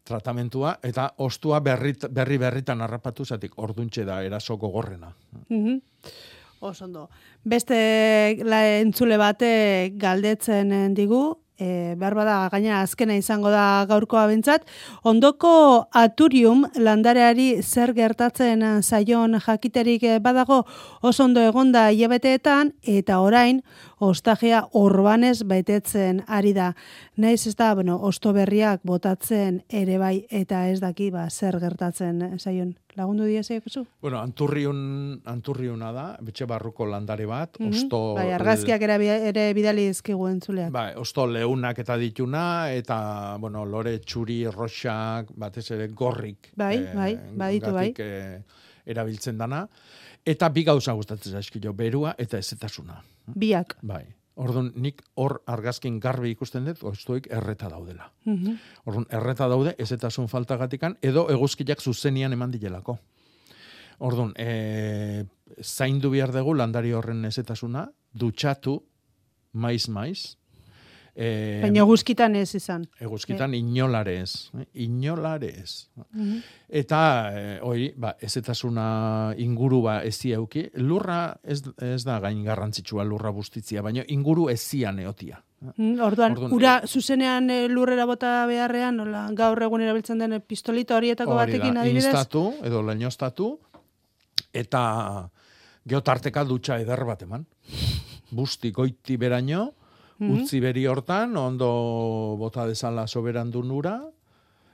[0.03, 5.13] tratamentua, eta ostua berrit, berri berritan harrapatu zatik orduntxe da eraso gogorrena.
[5.49, 5.81] Mhm.
[6.59, 7.09] Oso ondo.
[7.43, 14.65] Beste la entzule bate galdetzen digu, e, behar bada gaina azkena izango da gaurkoa bentsat,
[15.03, 15.51] ondoko
[15.95, 20.63] aturium landareari zer gertatzen zaion jakiterik badago
[21.01, 23.61] oso ondo egonda hilabeteetan eta orain
[23.99, 26.73] ostagia orbanez betetzen ari da.
[27.17, 32.39] Naiz ez da, bueno, osto berriak botatzen ere bai eta ez daki ba, zer gertatzen
[32.39, 32.75] zaion.
[32.97, 33.85] Lagundu diezek, zu?
[34.01, 37.69] Bueno, anturriun, anturriuna da, betxe barruko landare bat, Mhm.
[37.69, 38.15] osto...
[38.15, 38.97] Bai, argazkiak ere,
[39.29, 40.71] ere bidali dizkigu entzuleak.
[40.71, 46.51] Bai, osto leunak eta dituna, eta, bueno, lore txuri, roxak, batez ere gorrik.
[46.55, 47.93] Bai, bai, baditu, bai.
[47.99, 48.41] eh,
[48.85, 49.67] erabiltzen dana.
[50.25, 52.97] Eta bi gauza gustatzen zaizkio, berua eta ezetasuna.
[53.35, 53.77] Biak.
[53.81, 54.05] Bai.
[54.39, 58.07] Orduan, nik hor argazkin garbi ikusten dut, ostoik erreta daudela.
[58.25, 58.55] Mhm.
[58.87, 62.97] Orduan, erreta daude, ezetasun faltagatikan, edo eguzkiak zuzenian eman dilelako.
[63.99, 65.25] Orduan, e,
[65.61, 68.77] zaindu behar dugu landari horren ezetasuna, dutxatu,
[69.51, 70.38] maiz-maiz,
[71.19, 72.85] e, Baina guzkitan ez izan.
[73.03, 74.49] eguzkitan inolare ez.
[74.57, 75.89] eh, Inolare ez.
[76.13, 76.37] Mhm.
[76.69, 76.99] Eta,
[77.35, 83.31] e, hori, ba, ezetasuna inguru ba ezi euki, lurra ez, ez da gain garrantzitsua lurra
[83.35, 85.41] bustitzia, baina inguru ezian eotia.
[85.75, 90.95] Mm, Orduan, Orduan, ura zuzenean eh, lurrera bota beharrean, nola, gaur egun erabiltzen den pistolito
[90.95, 92.05] horietako Hori batekin da, adibidez.
[92.05, 93.59] instatu, edo leñostatu,
[94.53, 95.29] eta
[95.89, 97.45] geotarteka dutxa eder bat eman.
[98.31, 99.73] Busti goiti beraino,
[100.19, 100.41] Mhm.
[100.41, 104.01] utzi beri hortan, ondo bota dezala soberan du nura,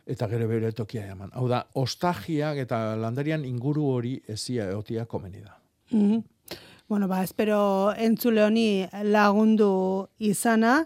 [0.06, 1.32] eta gero bere tokia eman.
[1.34, 5.58] Hau da, ostagiak eta landarian inguru hori ezia eotia komeni da.
[5.92, 6.24] Mhm.
[6.88, 10.86] Bueno, ba, espero entzule honi lagundu izana.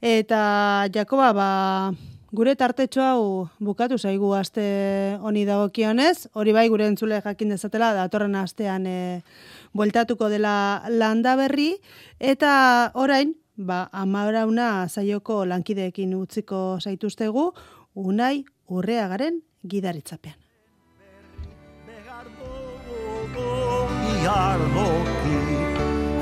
[0.00, 1.94] Eta, Jakoba, ba,
[2.34, 6.28] gure tartetxo hau bukatu zaigu aste honi dagokionez.
[6.34, 9.22] Hori bai, gure entzule jakin dezatela, datorren astean e,
[9.72, 11.76] bueltatuko dela landa berri.
[12.18, 17.52] Eta orain, ba, amarauna zaioko lankideekin utziko zaituztegu,
[17.94, 20.34] unai urreagaren gidaritzapean.
[24.26, 25.38] Iardoki,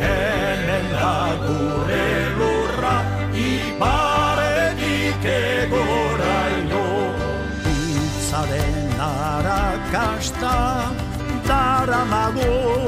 [0.00, 1.14] hemen da
[1.44, 2.08] gure
[2.38, 2.94] lurra,
[3.44, 6.84] ibaretik egoraino.
[7.74, 10.54] Itzaren arakasta,
[11.48, 12.83] daramago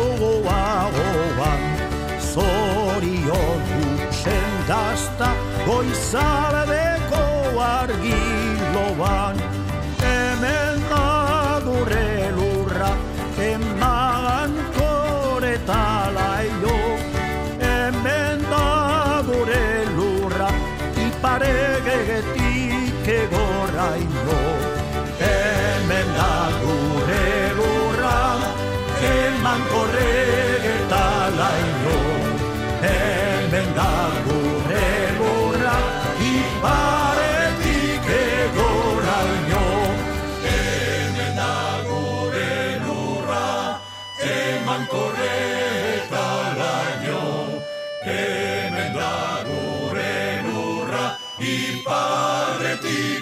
[6.06, 6.75] solid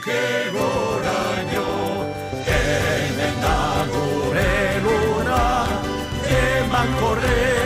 [0.04, 1.66] iparretik egoraino,
[2.46, 5.66] hemen agure lurra,
[6.28, 7.63] eman korretalaino,